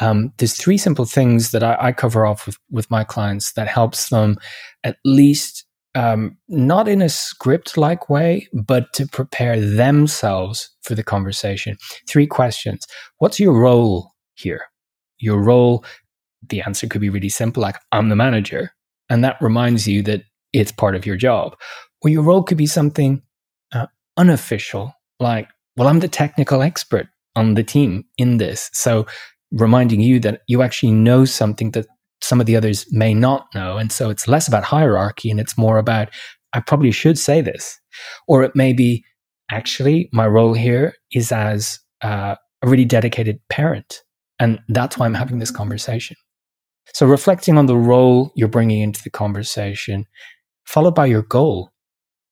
um, 0.00 0.32
there's 0.38 0.56
three 0.56 0.78
simple 0.78 1.04
things 1.04 1.50
that 1.50 1.62
I, 1.62 1.76
I 1.80 1.92
cover 1.92 2.26
off 2.26 2.46
with, 2.46 2.56
with 2.70 2.90
my 2.90 3.04
clients 3.04 3.52
that 3.52 3.68
helps 3.68 4.08
them 4.08 4.38
at 4.82 4.96
least 5.04 5.66
um, 5.94 6.36
not 6.48 6.88
in 6.88 7.02
a 7.02 7.08
script 7.08 7.76
like 7.76 8.08
way, 8.08 8.48
but 8.52 8.92
to 8.94 9.06
prepare 9.06 9.60
themselves 9.60 10.70
for 10.82 10.94
the 10.94 11.02
conversation. 11.02 11.76
Three 12.08 12.26
questions. 12.26 12.86
What's 13.18 13.40
your 13.40 13.58
role 13.58 14.12
here? 14.34 14.66
Your 15.18 15.42
role, 15.42 15.84
the 16.48 16.62
answer 16.62 16.86
could 16.86 17.00
be 17.00 17.10
really 17.10 17.28
simple, 17.28 17.60
like, 17.60 17.76
I'm 17.92 18.08
the 18.08 18.16
manager. 18.16 18.72
And 19.10 19.24
that 19.24 19.36
reminds 19.40 19.88
you 19.88 20.02
that 20.04 20.22
it's 20.52 20.72
part 20.72 20.94
of 20.94 21.04
your 21.04 21.16
job. 21.16 21.56
Or 22.02 22.08
your 22.08 22.22
role 22.22 22.42
could 22.42 22.56
be 22.56 22.66
something 22.66 23.22
uh, 23.72 23.86
unofficial, 24.16 24.94
like, 25.18 25.48
well, 25.76 25.88
I'm 25.88 26.00
the 26.00 26.08
technical 26.08 26.62
expert 26.62 27.08
on 27.36 27.54
the 27.54 27.62
team 27.62 28.04
in 28.18 28.36
this. 28.38 28.70
So 28.72 29.06
reminding 29.52 30.00
you 30.00 30.20
that 30.20 30.42
you 30.46 30.62
actually 30.62 30.92
know 30.92 31.24
something 31.24 31.72
that 31.72 31.86
some 32.22 32.40
of 32.40 32.46
the 32.46 32.56
others 32.56 32.86
may 32.90 33.14
not 33.14 33.46
know. 33.54 33.78
And 33.78 33.90
so 33.90 34.10
it's 34.10 34.28
less 34.28 34.46
about 34.46 34.64
hierarchy 34.64 35.30
and 35.30 35.40
it's 35.40 35.56
more 35.56 35.78
about, 35.78 36.10
I 36.52 36.60
probably 36.60 36.90
should 36.90 37.18
say 37.18 37.40
this. 37.40 37.78
Or 38.28 38.42
it 38.42 38.54
may 38.54 38.72
be, 38.72 39.04
actually, 39.50 40.08
my 40.12 40.26
role 40.26 40.54
here 40.54 40.94
is 41.12 41.32
as 41.32 41.78
uh, 42.02 42.36
a 42.62 42.68
really 42.68 42.84
dedicated 42.84 43.40
parent. 43.48 44.02
And 44.38 44.60
that's 44.68 44.98
why 44.98 45.06
I'm 45.06 45.14
having 45.14 45.38
this 45.38 45.50
conversation. 45.50 46.16
So 46.94 47.06
reflecting 47.06 47.56
on 47.56 47.66
the 47.66 47.76
role 47.76 48.32
you're 48.34 48.48
bringing 48.48 48.82
into 48.82 49.02
the 49.02 49.10
conversation, 49.10 50.06
followed 50.66 50.94
by 50.94 51.06
your 51.06 51.22
goal. 51.22 51.70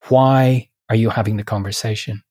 Why 0.09 0.69
are 0.89 0.97
you 0.97 1.11
having 1.11 1.37
the 1.37 1.45
conversation? 1.45 2.23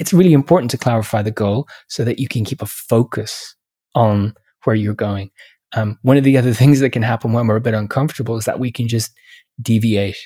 It's 0.00 0.14
really 0.14 0.32
important 0.32 0.70
to 0.70 0.78
clarify 0.78 1.20
the 1.20 1.30
goal 1.30 1.68
so 1.88 2.04
that 2.04 2.18
you 2.18 2.26
can 2.26 2.44
keep 2.44 2.62
a 2.62 2.66
focus 2.66 3.54
on 3.94 4.34
where 4.64 4.74
you're 4.74 4.94
going. 4.94 5.30
Um, 5.74 5.98
one 6.02 6.16
of 6.16 6.24
the 6.24 6.38
other 6.38 6.54
things 6.60 6.80
that 6.80 6.90
can 6.90 7.02
happen 7.02 7.32
when 7.32 7.46
we're 7.46 7.56
a 7.56 7.60
bit 7.60 7.74
uncomfortable 7.74 8.36
is 8.36 8.46
that 8.46 8.58
we 8.58 8.72
can 8.72 8.88
just 8.88 9.12
deviate 9.60 10.16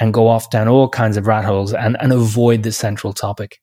and 0.00 0.14
go 0.14 0.28
off 0.28 0.50
down 0.50 0.66
all 0.66 0.88
kinds 0.88 1.18
of 1.18 1.26
rat 1.26 1.44
holes 1.44 1.74
and, 1.74 1.96
and 2.00 2.12
avoid 2.12 2.62
the 2.62 2.72
central 2.72 3.12
topic. 3.12 3.58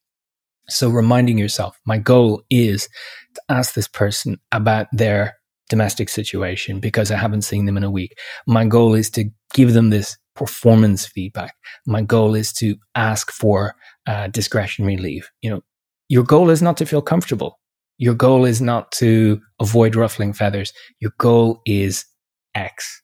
So 0.69 0.87
reminding 0.87 1.39
yourself, 1.39 1.79
my 1.85 1.97
goal 1.97 2.43
is 2.51 2.87
to 3.33 3.41
ask 3.49 3.73
this 3.73 3.87
person 3.87 4.37
about 4.51 4.87
their 4.93 5.35
domestic 5.69 6.09
situation 6.09 6.79
because 6.79 7.09
I 7.09 7.17
haven't 7.17 7.41
seen 7.41 7.65
them 7.65 7.77
in 7.77 7.83
a 7.83 7.89
week. 7.89 8.17
My 8.45 8.65
goal 8.65 8.93
is 8.93 9.09
to 9.11 9.25
give 9.53 9.73
them 9.73 9.89
this 9.89 10.15
performance 10.35 11.07
feedback. 11.07 11.55
My 11.87 12.03
goal 12.03 12.35
is 12.35 12.53
to 12.53 12.75
ask 12.93 13.31
for 13.31 13.75
uh, 14.07 14.27
discretionary 14.27 14.97
leave. 14.97 15.29
You 15.41 15.49
know, 15.51 15.61
your 16.09 16.23
goal 16.23 16.49
is 16.49 16.61
not 16.61 16.77
to 16.77 16.85
feel 16.85 17.01
comfortable. 17.01 17.59
Your 17.97 18.13
goal 18.13 18.45
is 18.45 18.61
not 18.61 18.91
to 18.93 19.41
avoid 19.59 19.95
ruffling 19.95 20.33
feathers. 20.33 20.73
Your 20.99 21.11
goal 21.17 21.61
is 21.65 22.05
X. 22.53 23.01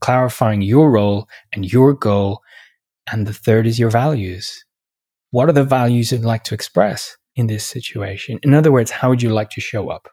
Clarifying 0.00 0.62
your 0.62 0.90
role 0.90 1.28
and 1.52 1.70
your 1.70 1.94
goal. 1.94 2.40
And 3.10 3.26
the 3.26 3.32
third 3.32 3.66
is 3.66 3.78
your 3.78 3.90
values. 3.90 4.64
What 5.30 5.48
are 5.48 5.52
the 5.52 5.64
values 5.64 6.12
you'd 6.12 6.22
like 6.22 6.44
to 6.44 6.54
express 6.54 7.16
in 7.36 7.46
this 7.46 7.64
situation? 7.64 8.38
In 8.42 8.54
other 8.54 8.70
words, 8.70 8.90
how 8.90 9.08
would 9.08 9.22
you 9.22 9.30
like 9.30 9.50
to 9.50 9.60
show 9.60 9.88
up? 9.88 10.08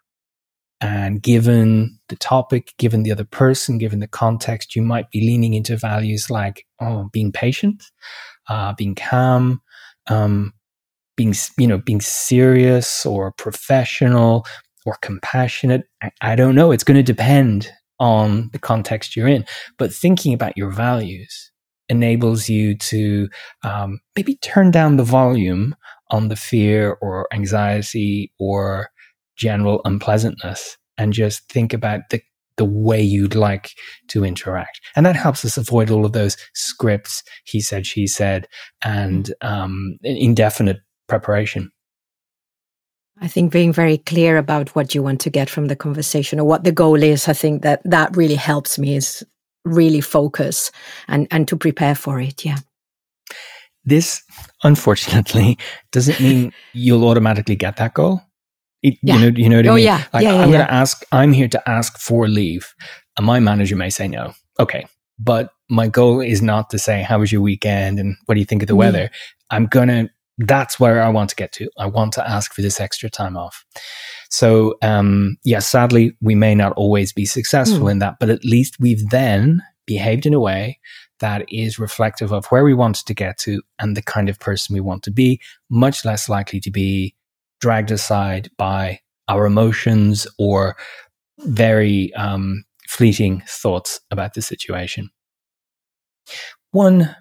And 0.82 1.22
given 1.22 2.00
the 2.10 2.18
topic, 2.18 2.74
given 2.78 3.04
the 3.04 3.12
other 3.12 3.24
person, 3.24 3.78
given 3.78 4.00
the 4.00 4.08
context, 4.08 4.76
you 4.76 4.82
might 4.82 5.10
be 5.10 5.22
leaning 5.22 5.54
into 5.54 5.78
values 5.78 6.30
like, 6.30 6.66
oh, 6.82 7.10
being 7.14 7.32
patient, 7.32 7.84
uh, 8.50 8.74
being 8.78 8.96
calm, 8.96 9.62
um, 10.08 10.54
being 11.18 11.34
you 11.58 11.68
know 11.68 11.78
being 11.78 12.02
serious 12.02 13.06
or 13.06 13.32
professional 13.34 14.46
or 14.86 14.98
compassionate 15.02 15.84
I, 16.02 16.12
I 16.22 16.36
don't 16.36 16.56
know. 16.56 16.72
It's 16.72 16.84
going 16.84 16.98
to 16.98 17.04
depend 17.04 17.72
on 18.00 18.50
the 18.52 18.60
context 18.60 19.15
you're 19.15 19.28
in. 19.28 19.46
But 19.78 19.94
thinking 19.94 20.34
about 20.34 20.58
your 20.58 20.70
values 20.70 21.52
enables 21.88 22.50
you 22.50 22.76
to 22.76 23.30
um, 23.63 24.00
maybe 24.15 24.36
turn 24.38 24.72
down 24.72 24.98
the 24.98 25.04
volume 25.04 25.76
on 26.10 26.28
the 26.28 26.36
fear 26.36 26.98
or 27.02 27.28
anxiety 27.34 28.32
or 28.39 28.89
general 29.38 29.82
unpleasantness 29.86 30.78
and 30.98 31.13
just 31.13 31.48
think 31.50 31.74
about 31.74 32.02
the 32.10 32.22
the 32.58 32.65
way 32.65 33.02
you'd 33.02 33.36
like 33.36 33.72
to 34.10 34.24
interact. 34.24 34.80
And 34.96 35.06
that 35.06 35.15
helps 35.15 35.44
us 35.44 35.58
avoid 35.58 35.89
all 35.89 36.06
of 36.06 36.13
those 36.13 36.38
scripts, 36.54 37.24
he 37.46 37.62
said, 37.62 37.86
she 37.86 38.08
said, 38.08 38.48
and 38.84 39.34
um, 39.41 39.98
indefinite 40.04 40.78
preparation. 41.08 41.72
I 43.22 43.28
think 43.28 43.52
being 43.52 43.72
very 43.72 43.98
clear 43.98 44.38
about 44.38 44.76
what 44.76 44.94
you 44.94 45.02
want 45.02 45.22
to 45.22 45.30
get 45.30 45.50
from 45.50 45.68
the 45.68 45.76
conversation 45.76 46.39
or 46.39 46.46
what 46.46 46.63
the 46.65 46.72
goal 46.72 47.02
is, 47.02 47.28
I 47.30 47.34
think 47.34 47.62
that 47.62 47.82
that 47.86 48.15
really 48.18 48.36
helps 48.36 48.78
me 48.78 48.96
is 48.96 49.26
really 49.63 50.02
focus 50.02 50.72
and, 51.08 51.28
and 51.32 51.48
to 51.48 51.56
prepare 51.56 51.96
for 51.96 52.20
it. 52.20 52.44
Yeah. 52.44 52.58
This, 53.86 54.22
unfortunately, 54.63 55.58
doesn't 55.91 56.20
mean 56.20 56.54
you'll 56.74 57.08
automatically 57.08 57.56
get 57.56 57.78
that 57.78 57.94
goal. 57.94 58.22
It, 58.86 59.00
yeah. 59.02 59.15
You 59.15 59.32
know, 59.32 59.38
you 59.38 59.50
know 59.50 59.58
what 59.58 59.65
I 59.65 59.69
oh, 59.69 59.76
mean? 59.76 59.86
Yeah. 59.86 60.04
Like, 60.13 60.24
yeah, 60.24 60.34
yeah 60.34 60.41
I'm 60.41 60.50
yeah. 60.50 60.58
going 60.58 60.67
to 60.67 60.74
ask, 60.74 61.04
I'm 61.12 61.34
here 61.34 61.48
to 61.48 61.69
ask 61.69 61.98
for 61.98 62.28
leave. 62.28 62.74
And 63.17 63.26
my 63.26 63.39
manager 63.39 63.76
may 63.76 63.89
say 63.89 64.08
no. 64.08 64.34
Okay. 64.60 64.86
But 65.17 65.50
my 65.69 65.88
goal 65.88 66.19
is 66.21 66.41
not 66.41 66.69
to 66.69 66.78
say, 66.78 67.02
how 67.02 67.19
was 67.19 67.32
your 67.32 67.41
weekend? 67.41 68.00
And 68.00 68.15
what 68.26 68.36
do 68.36 68.39
you 68.39 68.45
think 68.45 68.62
of 68.62 68.67
the 68.67 68.76
mm. 68.76 68.80
weather? 68.80 69.10
I'm 69.50 69.65
going 69.65 69.88
to 69.88 70.10
that's 70.38 70.80
where 70.80 71.02
I 71.02 71.10
want 71.10 71.30
to 71.30 71.36
get 71.36 71.54
to. 71.54 71.69
I 71.78 71.86
want 71.86 72.13
to 72.13 72.30
ask 72.30 72.54
for 72.54 72.62
this 72.62 72.80
extra 72.82 73.10
time 73.10 73.38
off. 73.38 73.63
So, 74.30 74.76
um, 74.82 75.38
yeah, 75.45 75.60
sadly, 75.60 76.15
we 76.21 76.36
may 76.36 76.54
not 76.56 76.74
always 76.74 77.13
be 77.13 77.26
successful 77.26 77.88
mm. 77.88 77.91
in 77.91 78.00
that, 78.00 78.17
but 78.19 78.30
at 78.30 78.43
least 78.43 78.76
we've 78.80 79.10
then 79.10 79.62
behaved 79.86 80.26
in 80.26 80.34
a 80.34 80.39
way 80.39 80.80
that 81.21 81.45
is 81.48 81.80
reflective 81.80 82.34
of 82.34 82.45
where 82.48 82.65
we 82.65 82.74
wanted 82.74 83.06
to 83.06 83.13
get 83.13 83.38
to 83.38 83.62
and 83.80 83.95
the 83.95 84.02
kind 84.02 84.28
of 84.28 84.38
person 84.39 84.74
we 84.74 84.82
want 84.82 85.04
to 85.04 85.12
be, 85.12 85.39
much 85.69 86.04
less 86.04 86.28
likely 86.28 86.60
to 86.60 86.69
be 86.69 87.15
dragged 87.65 87.89
aside 87.89 88.47
by 88.60 88.99
our 89.28 89.47
emotions 89.47 90.28
or 90.38 90.78
very 91.39 92.13
um, 92.13 92.63
fleeting 92.88 93.41
thoughts 93.47 93.99
about 94.12 94.36
the 94.36 94.41
situation. 94.43 95.10
One 96.69 97.15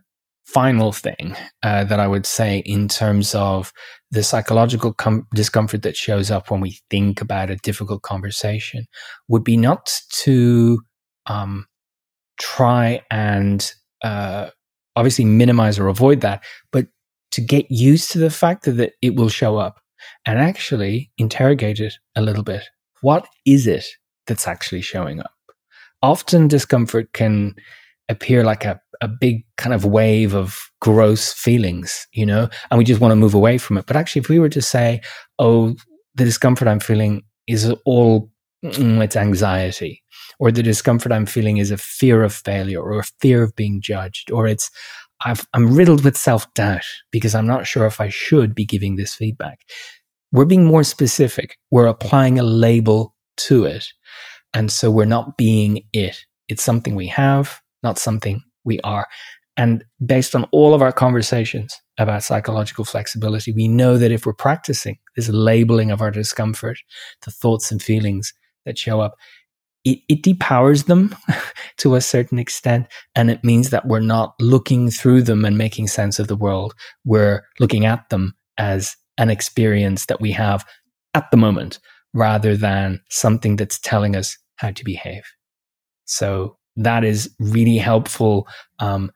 final 0.44 0.92
thing 0.92 1.35
uh, 1.62 1.85
that 1.85 1.98
I 1.98 2.07
would 2.07 2.26
say 2.26 2.59
in 2.66 2.88
terms 2.88 3.35
of 3.35 3.72
the 4.11 4.22
psychological 4.22 4.92
com- 4.92 5.26
discomfort 5.35 5.80
that 5.80 5.96
shows 5.96 6.30
up 6.30 6.50
when 6.50 6.61
we 6.61 6.78
think 6.90 7.22
about 7.22 7.48
a 7.48 7.57
difficult 7.57 8.02
conversation 8.02 8.85
would 9.28 9.44
be 9.44 9.57
not 9.57 9.98
to 10.24 10.78
um, 11.24 11.64
try 12.38 13.00
and 13.11 13.72
uh, 14.02 14.50
obviously 14.94 15.24
minimize 15.24 15.78
or 15.78 15.88
avoid 15.88 16.20
that, 16.20 16.44
but 16.70 16.88
to 17.30 17.40
get 17.40 17.64
used 17.70 18.11
to 18.11 18.18
the 18.18 18.28
fact 18.28 18.66
that 18.66 18.92
it 19.00 19.16
will 19.16 19.30
show 19.30 19.57
up 19.57 19.80
and 20.27 20.38
actually 20.38 21.11
interrogate 21.19 21.81
it 21.81 21.95
a 22.17 22.23
little 22.23 22.43
bit. 22.43 22.64
What 23.01 23.27
is 23.45 23.67
it 23.67 23.85
that's 24.27 24.49
actually 24.49 24.81
showing 24.81 25.21
up? 25.21 25.35
often 26.05 26.47
discomfort 26.47 27.12
can 27.14 27.55
appear 28.11 28.45
like 28.45 28.64
a, 28.64 28.79
a 29.01 29.09
big 29.09 29.45
kind 29.57 29.73
of 29.73 29.87
wave 29.87 30.35
of 30.35 30.71
gross 30.81 31.33
feelings, 31.33 32.07
you 32.12 32.27
know, 32.27 32.49
and 32.71 32.79
we 32.79 32.85
just 32.85 33.01
want 33.01 33.11
to 33.11 33.17
move 33.17 33.35
away 33.35 33.57
from 33.57 33.79
it. 33.79 33.87
But 33.87 33.97
actually, 33.97 34.21
if 34.21 34.29
we 34.29 34.38
were 34.38 34.51
to 34.51 34.62
say, 34.62 35.01
oh, 35.38 35.75
the 36.14 36.25
discomfort 36.25 36.69
I'm 36.69 36.81
feeling 36.81 37.23
is 37.47 37.73
all 37.87 38.31
mm, 38.62 39.03
it's 39.03 39.17
anxiety, 39.17 40.03
or 40.38 40.53
the 40.53 40.62
discomfort 40.62 41.11
I'm 41.11 41.27
feeling 41.27 41.57
is 41.57 41.71
a 41.71 41.79
fear 41.79 42.23
of 42.23 42.35
failure 42.35 42.83
or 42.83 42.99
a 42.99 43.05
fear 43.21 43.43
of 43.43 43.57
being 43.57 43.81
judged, 43.81 44.31
or 44.31 44.47
it's 44.47 44.71
i 45.22 45.35
am 45.55 45.74
riddled 45.74 46.05
with 46.05 46.16
self 46.16 46.53
doubt 46.55 46.85
because 47.11 47.35
I'm 47.35 47.46
not 47.46 47.66
sure 47.66 47.87
if 47.87 48.00
I 48.00 48.09
should 48.09 48.55
be 48.55 48.64
giving 48.64 48.96
this 48.96 49.14
feedback. 49.14 49.61
We're 50.33 50.44
being 50.44 50.64
more 50.64 50.85
specific. 50.85 51.59
We're 51.70 51.87
applying 51.87 52.38
a 52.38 52.42
label 52.42 53.14
to 53.37 53.64
it. 53.64 53.87
And 54.53 54.70
so 54.70 54.90
we're 54.90 55.05
not 55.05 55.37
being 55.37 55.85
it. 55.92 56.24
It's 56.48 56.62
something 56.62 56.94
we 56.94 57.09
have, 57.09 57.61
not 57.83 57.98
something 57.98 58.42
we 58.64 58.81
are. 58.81 59.07
And 59.57 59.85
based 60.05 60.35
on 60.35 60.44
all 60.50 60.74
of 60.74 60.83
our 60.83 60.92
conversations 60.92 61.81
about 61.98 62.24
psychological 62.24 62.85
flexibility, 62.85 63.53
we 63.53 63.68
know 63.68 63.98
that 63.98 64.11
if 64.11 64.27
we're 64.27 64.33
practicing 64.33 64.98
this 65.14 65.29
labeling 65.29 65.90
of 65.90 66.00
our 66.00 66.11
discomfort, 66.11 66.79
the 67.24 67.31
thoughts 67.31 67.70
and 67.70 67.81
feelings 67.81 68.33
that 68.66 68.79
show 68.79 69.00
up, 69.00 69.14
it, 69.85 70.01
it 70.09 70.23
depowers 70.23 70.87
them 70.87 71.14
to 71.79 71.94
a 71.94 72.01
certain 72.01 72.38
extent. 72.38 72.87
And 73.14 73.31
it 73.31 73.44
means 73.44 73.70
that 73.70 73.87
we're 73.87 74.01
not 74.01 74.35
looking 74.40 74.90
through 74.90 75.23
them 75.23 75.44
and 75.44 75.59
making 75.59 75.88
sense 75.88 76.18
of 76.18 76.29
the 76.29 76.37
world. 76.37 76.75
We're 77.05 77.42
looking 77.61 77.85
at 77.85 78.09
them 78.09 78.35
as 78.59 78.97
an 79.18 79.31
experience 79.31 80.07
that 80.07 80.20
we 80.20 80.33
have 80.33 80.64
at 81.14 81.31
the 81.31 81.37
moment 81.37 81.79
rather 82.12 82.57
than 82.57 83.01
something 83.11 83.57
that's 83.57 83.79
telling 83.79 84.16
us 84.16 84.37
how 84.57 84.70
to 84.70 84.85
behave. 84.85 85.25
So 86.07 86.57
that 86.77 87.05
is 87.05 87.31
really 87.38 87.79
helpful 87.79 88.49
um, 88.79 89.11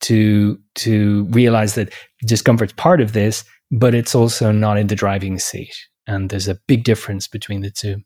to 0.00 0.58
to 0.76 1.24
realize 1.30 1.74
that 1.74 1.92
discomfort's 2.26 2.72
part 2.72 3.00
of 3.00 3.12
this, 3.12 3.44
but 3.70 3.94
it's 3.94 4.14
also 4.14 4.52
not 4.52 4.78
in 4.78 4.86
the 4.86 4.96
driving 4.96 5.38
seat. 5.38 5.74
And 6.06 6.30
there's 6.30 6.48
a 6.48 6.58
big 6.66 6.84
difference 6.84 7.28
between 7.28 7.60
the 7.60 7.70
two. 7.70 8.02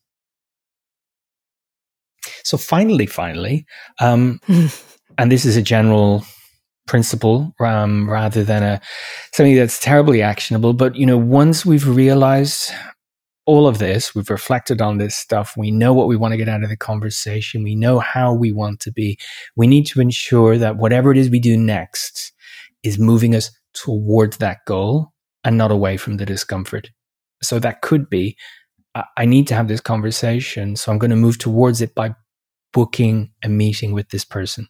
So 2.45 2.57
finally, 2.57 3.07
finally, 3.07 3.67
um, 4.01 4.41
and 5.19 5.33
this 5.33 5.45
is 5.45 5.57
a 5.57 5.63
general 5.63 6.25
principle 6.87 7.55
um, 7.61 8.09
rather 8.09 8.45
than 8.45 8.63
a 8.63 8.81
something 9.33 9.57
that's 9.57 9.81
terribly 9.81 10.23
actionable. 10.23 10.75
But 10.75 10.97
you 10.97 11.07
know, 11.07 11.19
once 11.19 11.65
we've 11.65 11.89
realized 11.89 12.71
all 13.47 13.67
of 13.67 13.79
this, 13.79 14.15
we've 14.15 14.31
reflected 14.31 14.81
on 14.81 14.99
this 14.99 15.17
stuff. 15.17 15.55
We 15.57 15.71
know 15.71 15.93
what 15.93 16.09
we 16.09 16.17
want 16.17 16.33
to 16.33 16.39
get 16.39 16.49
out 16.49 16.63
of 16.63 16.71
the 16.71 16.77
conversation. 16.77 17.63
We 17.63 17.75
know 17.75 17.99
how 17.99 18.33
we 18.33 18.53
want 18.53 18.81
to 18.81 18.93
be. 18.93 19.19
We 19.57 19.67
need 19.67 19.87
to 19.87 20.01
ensure 20.01 20.57
that 20.59 20.77
whatever 20.77 21.11
it 21.11 21.19
is 21.19 21.29
we 21.29 21.41
do 21.41 21.57
next 21.57 22.33
is 22.83 22.99
moving 22.99 23.35
us 23.35 23.51
towards 23.75 24.39
that 24.39 24.59
goal 24.67 25.13
and 25.43 25.59
not 25.59 25.71
away 25.71 25.97
from 25.97 26.17
the 26.17 26.25
discomfort. 26.25 26.91
So 27.43 27.59
that 27.59 27.83
could 27.83 28.09
be, 28.09 28.37
I 29.17 29.27
need 29.27 29.47
to 29.49 29.55
have 29.55 29.69
this 29.69 29.81
conversation. 29.81 30.77
So 30.77 30.91
I'm 30.91 30.99
going 30.99 31.11
to 31.11 31.17
move 31.17 31.39
towards 31.39 31.83
it 31.83 31.95
by 31.95 32.15
booking 32.75 33.31
a 33.43 33.49
meeting 33.49 33.93
with 33.93 34.11
this 34.11 34.25
person, 34.25 34.69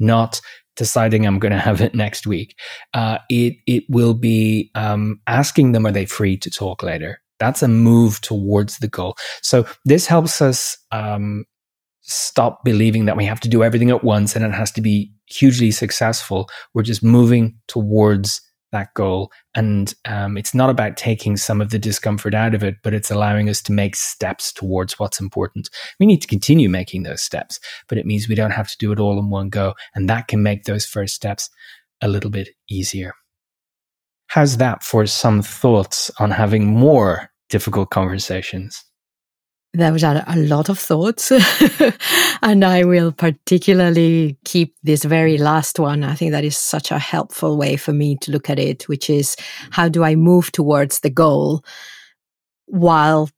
not 0.00 0.40
deciding 0.76 1.26
I'm 1.26 1.38
going 1.38 1.52
to 1.52 1.58
have 1.58 1.80
it 1.80 1.94
next 1.94 2.26
week. 2.26 2.58
Uh, 2.94 3.18
it 3.28 3.54
it 3.66 3.84
will 3.88 4.14
be 4.14 4.72
um, 4.74 5.20
asking 5.28 5.72
them 5.72 5.86
are 5.86 5.92
they 5.92 6.06
free 6.06 6.36
to 6.38 6.50
talk 6.50 6.82
later. 6.82 7.20
That's 7.38 7.62
a 7.62 7.68
move 7.68 8.20
towards 8.20 8.78
the 8.78 8.88
goal. 8.88 9.16
So 9.42 9.66
this 9.84 10.06
helps 10.06 10.40
us 10.40 10.76
um, 10.92 11.44
stop 12.02 12.64
believing 12.64 13.04
that 13.06 13.16
we 13.16 13.24
have 13.24 13.40
to 13.40 13.48
do 13.48 13.64
everything 13.64 13.90
at 13.90 14.04
once 14.04 14.36
and 14.36 14.44
it 14.44 14.52
has 14.52 14.70
to 14.72 14.80
be 14.80 15.12
hugely 15.26 15.70
successful. 15.70 16.48
We're 16.74 16.82
just 16.82 17.02
moving 17.02 17.56
towards 17.68 18.40
that 18.72 18.92
goal. 18.94 19.30
And 19.54 19.94
um, 20.04 20.36
it's 20.36 20.54
not 20.54 20.70
about 20.70 20.96
taking 20.96 21.36
some 21.36 21.60
of 21.60 21.70
the 21.70 21.78
discomfort 21.78 22.34
out 22.34 22.54
of 22.54 22.62
it, 22.62 22.76
but 22.82 22.94
it's 22.94 23.10
allowing 23.10 23.48
us 23.48 23.62
to 23.62 23.72
make 23.72 23.94
steps 23.96 24.52
towards 24.52 24.98
what's 24.98 25.20
important. 25.20 25.70
We 26.00 26.06
need 26.06 26.20
to 26.22 26.28
continue 26.28 26.68
making 26.68 27.04
those 27.04 27.22
steps, 27.22 27.60
but 27.88 27.98
it 27.98 28.06
means 28.06 28.28
we 28.28 28.34
don't 28.34 28.50
have 28.50 28.68
to 28.68 28.78
do 28.78 28.92
it 28.92 28.98
all 28.98 29.18
in 29.18 29.30
one 29.30 29.48
go. 29.48 29.74
And 29.94 30.08
that 30.08 30.28
can 30.28 30.42
make 30.42 30.64
those 30.64 30.84
first 30.84 31.14
steps 31.14 31.48
a 32.00 32.08
little 32.08 32.30
bit 32.30 32.48
easier. 32.68 33.14
How's 34.26 34.56
that 34.56 34.82
for 34.82 35.06
some 35.06 35.42
thoughts 35.42 36.10
on 36.18 36.30
having 36.30 36.66
more 36.66 37.30
difficult 37.50 37.90
conversations? 37.90 38.82
There 39.74 39.92
was 39.92 40.02
a, 40.02 40.22
a 40.26 40.36
lot 40.36 40.68
of 40.68 40.78
thoughts, 40.78 41.32
and 42.42 42.62
I 42.62 42.84
will 42.84 43.10
particularly 43.10 44.36
keep 44.44 44.76
this 44.82 45.02
very 45.04 45.38
last 45.38 45.78
one. 45.78 46.04
I 46.04 46.14
think 46.14 46.32
that 46.32 46.44
is 46.44 46.58
such 46.58 46.90
a 46.90 46.98
helpful 46.98 47.56
way 47.56 47.76
for 47.76 47.92
me 47.94 48.16
to 48.18 48.30
look 48.30 48.50
at 48.50 48.58
it, 48.58 48.86
which 48.86 49.08
is 49.08 49.34
how 49.70 49.88
do 49.88 50.04
I 50.04 50.14
move 50.14 50.52
towards 50.52 51.00
the 51.00 51.08
goal 51.08 51.64
while 52.66 53.30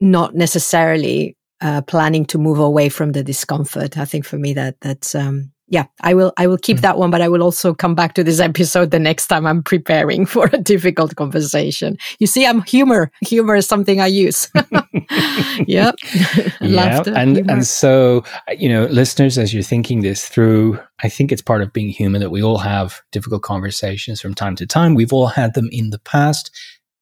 not 0.00 0.34
necessarily 0.34 1.36
uh, 1.60 1.82
planning 1.82 2.24
to 2.26 2.38
move 2.38 2.58
away 2.58 2.88
from 2.88 3.12
the 3.12 3.24
discomfort. 3.24 3.98
I 3.98 4.04
think 4.04 4.24
for 4.24 4.38
me 4.38 4.52
that 4.54 4.76
that's 4.80 5.14
um, 5.14 5.52
yeah, 5.70 5.84
I 6.00 6.14
will 6.14 6.32
I 6.38 6.46
will 6.46 6.58
keep 6.58 6.78
mm. 6.78 6.80
that 6.80 6.98
one, 6.98 7.10
but 7.10 7.20
I 7.20 7.28
will 7.28 7.42
also 7.42 7.74
come 7.74 7.94
back 7.94 8.14
to 8.14 8.24
this 8.24 8.40
episode 8.50 8.90
the 8.90 8.98
next 8.98 9.26
time 9.26 9.46
I'm 9.46 9.62
preparing 9.62 10.26
for 10.26 10.48
a 10.52 10.58
difficult 10.58 11.16
conversation. 11.16 11.98
You 12.18 12.26
see, 12.26 12.46
I'm 12.46 12.62
humor. 12.62 13.10
Humor 13.22 13.56
is 13.56 13.66
something 13.66 14.00
I 14.00 14.06
use. 14.06 14.50
yep. 15.66 15.94
yeah. 16.60 17.02
and 17.06 17.36
humor. 17.36 17.52
and 17.52 17.66
so 17.66 18.24
you 18.56 18.68
know, 18.68 18.86
listeners, 18.86 19.36
as 19.36 19.52
you're 19.52 19.62
thinking 19.62 20.00
this 20.00 20.28
through, 20.28 20.78
I 21.02 21.08
think 21.08 21.32
it's 21.32 21.42
part 21.42 21.62
of 21.62 21.72
being 21.72 21.88
human 21.88 22.20
that 22.20 22.30
we 22.30 22.42
all 22.42 22.58
have 22.58 23.00
difficult 23.12 23.42
conversations 23.42 24.20
from 24.20 24.34
time 24.34 24.56
to 24.56 24.66
time. 24.66 24.94
We've 24.94 25.12
all 25.12 25.26
had 25.26 25.54
them 25.54 25.68
in 25.70 25.90
the 25.90 26.00
past. 26.00 26.50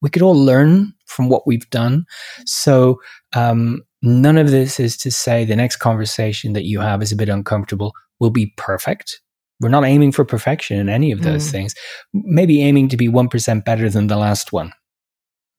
We 0.02 0.10
could 0.10 0.22
all 0.22 0.34
learn 0.34 0.92
from 1.06 1.28
what 1.28 1.46
we've 1.46 1.68
done. 1.70 2.04
So 2.44 3.00
um, 3.34 3.82
none 4.02 4.36
of 4.36 4.50
this 4.50 4.78
is 4.78 4.96
to 4.98 5.10
say 5.10 5.44
the 5.44 5.56
next 5.56 5.76
conversation 5.76 6.52
that 6.52 6.64
you 6.64 6.80
have 6.80 7.02
is 7.02 7.12
a 7.12 7.16
bit 7.16 7.28
uncomfortable 7.28 7.94
will 8.20 8.30
be 8.30 8.52
perfect. 8.56 9.20
We're 9.60 9.68
not 9.68 9.84
aiming 9.84 10.12
for 10.12 10.24
perfection 10.24 10.78
in 10.78 10.88
any 10.88 11.12
of 11.12 11.22
those 11.22 11.48
mm. 11.48 11.50
things. 11.50 11.74
Maybe 12.12 12.62
aiming 12.62 12.88
to 12.90 12.96
be 12.96 13.08
1% 13.08 13.64
better 13.64 13.88
than 13.88 14.06
the 14.06 14.16
last 14.16 14.52
one. 14.52 14.72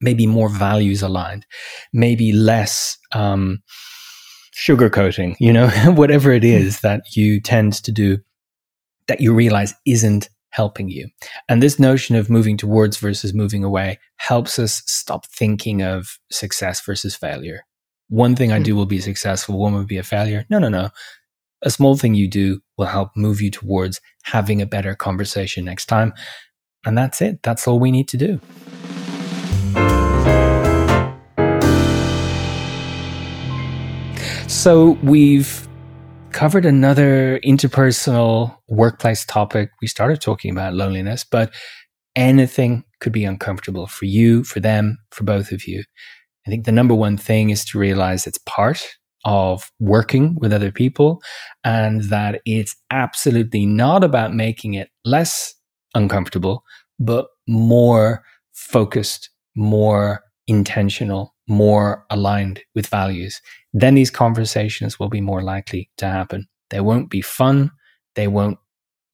Maybe 0.02 0.28
more 0.28 0.50
values 0.50 1.02
aligned. 1.02 1.46
Maybe 1.94 2.32
less 2.32 2.98
um, 3.14 3.64
sugarcoating, 4.56 5.36
you 5.40 5.52
know, 5.52 5.70
whatever 5.96 6.32
it 6.32 6.44
is 6.44 6.82
that 6.82 7.16
you 7.16 7.42
tend 7.42 7.74
to 7.84 7.92
do 7.92 8.20
that 9.08 9.22
you 9.22 9.34
realize 9.34 9.74
isn't 9.86 10.30
helping 10.50 10.90
you. 10.90 11.08
And 11.50 11.64
this 11.64 11.80
notion 11.80 12.16
of 12.16 12.30
moving 12.30 12.58
towards 12.58 12.98
versus 12.98 13.34
moving 13.34 13.64
away 13.64 14.00
helps 14.18 14.60
us 14.60 14.84
stop 14.86 15.26
thinking 15.28 15.82
of 15.82 16.20
success 16.32 16.82
versus 16.82 17.16
failure. 17.16 17.62
One 18.10 18.36
thing 18.36 18.52
I 18.52 18.58
hmm. 18.58 18.64
do 18.64 18.76
will 18.76 18.86
be 18.86 19.02
successful, 19.02 19.58
one 19.58 19.74
will 19.74 19.86
be 19.86 19.98
a 19.98 20.04
failure. 20.04 20.46
No, 20.50 20.60
no, 20.60 20.70
no 20.70 20.90
a 21.64 21.70
small 21.70 21.98
thing 21.98 22.14
you 22.14 22.30
do 22.30 22.62
will 22.78 22.86
help 22.86 23.12
move 23.16 23.42
you 23.42 23.50
towards 23.50 24.00
having 24.24 24.62
a 24.62 24.66
better 24.66 24.96
conversation 24.96 25.66
next 25.66 25.88
time. 25.88 26.14
And 26.86 26.98
that's 26.98 27.22
it. 27.22 27.42
That's 27.44 27.68
all 27.68 27.80
we 27.80 27.92
need 27.92 28.08
to 28.10 28.18
do. 28.18 28.40
So 34.48 34.98
we've 35.04 35.68
covered 36.32 36.66
another 36.66 37.40
interpersonal 37.40 38.56
workplace 38.70 39.26
topic. 39.26 39.72
We 39.82 39.88
started 39.88 40.22
talking 40.22 40.52
about 40.52 40.74
loneliness, 40.74 41.24
but 41.24 41.54
anything 42.16 42.84
could 43.00 43.12
be 43.12 43.26
uncomfortable 43.26 43.88
for 43.88 44.06
you, 44.06 44.44
for 44.44 44.60
them, 44.60 45.00
for 45.12 45.24
both 45.24 45.52
of 45.52 45.68
you. 45.68 45.84
I 46.46 46.50
think 46.50 46.66
the 46.66 46.72
number 46.72 46.96
one 46.96 47.18
thing 47.18 47.50
is 47.50 47.66
to 47.66 47.80
realize 47.80 48.26
it's 48.26 48.40
part 48.46 48.98
of 49.28 49.70
working 49.82 50.36
with 50.40 50.54
other 50.54 50.72
people 50.72 51.22
and 51.66 52.04
that 52.04 52.42
it's 52.46 52.78
absolutely 52.92 53.66
not 53.66 54.02
about 54.02 54.34
making 54.34 54.74
it 54.74 54.90
less 55.04 55.54
uncomfortable, 55.94 56.64
but 56.98 57.28
more 57.46 58.24
focused, 58.54 59.30
more 59.54 60.24
intentional, 60.48 61.36
more 61.50 62.06
aligned 62.10 62.62
with 62.74 62.88
values. 62.88 63.42
Then 63.74 63.96
these 63.96 64.10
conversations 64.10 64.98
will 64.98 65.10
be 65.10 65.20
more 65.20 65.42
likely 65.42 65.90
to 65.98 66.08
happen. 66.08 66.48
They 66.70 66.80
won't 66.80 67.10
be 67.10 67.22
fun. 67.22 67.72
They 68.16 68.30
won't 68.30 68.58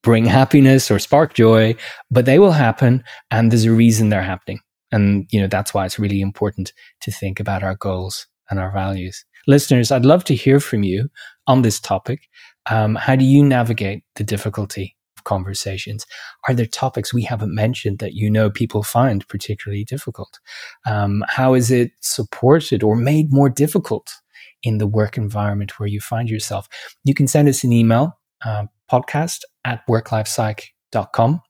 bring 0.03 0.26
happiness 0.41 0.91
or 0.91 0.99
spark 0.99 1.34
joy, 1.34 1.76
but 2.11 2.26
they 2.26 2.38
will 2.38 2.51
happen. 2.51 3.03
And 3.32 3.51
there's 3.51 3.66
a 3.66 3.72
reason 3.72 4.09
they're 4.09 4.22
happening. 4.22 4.59
And, 4.91 5.26
you 5.32 5.41
know, 5.41 5.47
that's 5.47 5.74
why 5.74 5.88
it's 5.88 5.97
really 5.97 6.22
important 6.22 6.72
to 7.01 7.11
think 7.11 7.39
about 7.39 7.64
our 7.64 7.76
goals 7.76 8.28
and 8.51 8.59
our 8.59 8.72
values 8.72 9.26
listeners, 9.47 9.91
I'd 9.91 10.05
love 10.05 10.23
to 10.25 10.35
hear 10.35 10.59
from 10.59 10.83
you 10.83 11.09
on 11.47 11.61
this 11.61 11.79
topic. 11.79 12.29
Um, 12.69 12.95
how 12.95 13.15
do 13.15 13.25
you 13.25 13.43
navigate 13.43 14.03
the 14.15 14.23
difficulty 14.23 14.95
of 15.17 15.23
conversations? 15.23 16.05
Are 16.47 16.53
there 16.53 16.65
topics 16.65 17.13
we 17.13 17.23
haven't 17.23 17.53
mentioned 17.53 17.99
that 17.99 18.13
you 18.13 18.29
know 18.29 18.49
people 18.49 18.83
find 18.83 19.27
particularly 19.27 19.83
difficult? 19.83 20.39
Um, 20.85 21.23
how 21.27 21.53
is 21.53 21.71
it 21.71 21.91
supported 21.99 22.83
or 22.83 22.95
made 22.95 23.31
more 23.31 23.49
difficult 23.49 24.13
in 24.63 24.77
the 24.77 24.87
work 24.87 25.17
environment 25.17 25.79
where 25.79 25.87
you 25.87 25.99
find 25.99 26.29
yourself, 26.29 26.67
you 27.03 27.13
can 27.13 27.27
send 27.27 27.47
us 27.49 27.63
an 27.63 27.73
email, 27.73 28.17
uh, 28.45 28.65
podcast 28.91 29.39
at 29.65 29.81
worklifepsych.com 29.87 31.41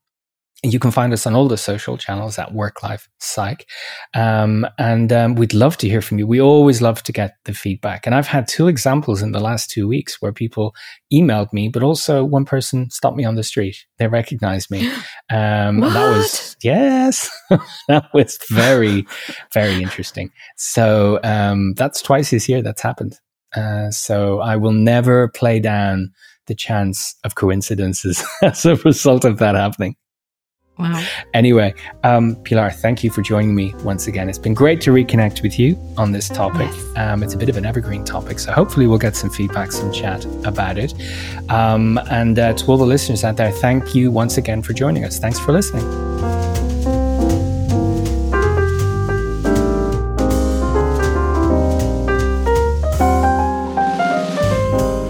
you 0.72 0.78
can 0.78 0.90
find 0.90 1.12
us 1.12 1.26
on 1.26 1.34
all 1.34 1.46
the 1.46 1.56
social 1.56 1.98
channels 1.98 2.38
at 2.38 2.54
Work 2.54 2.82
Life 2.82 3.08
Psych. 3.18 3.68
Um, 4.14 4.66
and 4.78 5.12
um, 5.12 5.34
we'd 5.34 5.52
love 5.54 5.76
to 5.78 5.88
hear 5.88 6.00
from 6.00 6.18
you. 6.18 6.26
We 6.26 6.40
always 6.40 6.80
love 6.80 7.02
to 7.02 7.12
get 7.12 7.36
the 7.44 7.52
feedback. 7.52 8.06
And 8.06 8.14
I've 8.14 8.26
had 8.26 8.48
two 8.48 8.68
examples 8.68 9.20
in 9.20 9.32
the 9.32 9.40
last 9.40 9.70
two 9.70 9.86
weeks 9.86 10.22
where 10.22 10.32
people 10.32 10.74
emailed 11.12 11.52
me, 11.52 11.68
but 11.68 11.82
also 11.82 12.24
one 12.24 12.44
person 12.44 12.90
stopped 12.90 13.16
me 13.16 13.24
on 13.24 13.34
the 13.34 13.42
street. 13.42 13.84
They 13.98 14.08
recognized 14.08 14.70
me. 14.70 14.90
Um, 15.30 15.82
and 15.82 15.94
that 15.96 16.10
was, 16.10 16.54
yes, 16.62 17.30
that 17.88 18.04
was 18.12 18.38
very, 18.50 19.06
very 19.54 19.82
interesting. 19.82 20.30
So 20.56 21.18
um, 21.24 21.72
that's 21.74 22.02
twice 22.02 22.30
this 22.30 22.46
year 22.46 22.60
that's 22.60 22.82
happened. 22.82 23.18
Uh, 23.56 23.90
so 23.90 24.40
I 24.40 24.56
will 24.56 24.72
never 24.72 25.28
play 25.28 25.60
down 25.60 26.12
the 26.46 26.54
chance 26.54 27.16
of 27.24 27.36
coincidences 27.36 28.22
as 28.42 28.66
a 28.66 28.76
result 28.76 29.24
of 29.24 29.38
that 29.38 29.54
happening. 29.54 29.96
Wow. 30.76 31.04
Anyway, 31.34 31.72
um, 32.02 32.34
Pilar, 32.42 32.70
thank 32.70 33.04
you 33.04 33.10
for 33.10 33.22
joining 33.22 33.54
me 33.54 33.72
once 33.84 34.08
again. 34.08 34.28
It's 34.28 34.38
been 34.38 34.54
great 34.54 34.80
to 34.82 34.90
reconnect 34.90 35.42
with 35.42 35.56
you 35.56 35.78
on 35.96 36.10
this 36.10 36.28
topic. 36.28 36.68
Yes. 36.72 36.96
Um, 36.96 37.22
it's 37.22 37.34
a 37.34 37.38
bit 37.38 37.48
of 37.48 37.56
an 37.56 37.64
evergreen 37.64 38.04
topic, 38.04 38.40
so 38.40 38.50
hopefully 38.50 38.88
we'll 38.88 38.98
get 38.98 39.14
some 39.14 39.30
feedback, 39.30 39.70
some 39.70 39.92
chat 39.92 40.24
about 40.44 40.76
it. 40.76 40.92
Um, 41.48 41.98
and 42.10 42.38
uh, 42.38 42.54
to 42.54 42.66
all 42.66 42.76
the 42.76 42.86
listeners 42.86 43.22
out 43.22 43.36
there, 43.36 43.52
thank 43.52 43.94
you 43.94 44.10
once 44.10 44.36
again 44.36 44.62
for 44.62 44.72
joining 44.72 45.04
us. 45.04 45.18
Thanks 45.18 45.38
for 45.38 45.52
listening. 45.52 45.84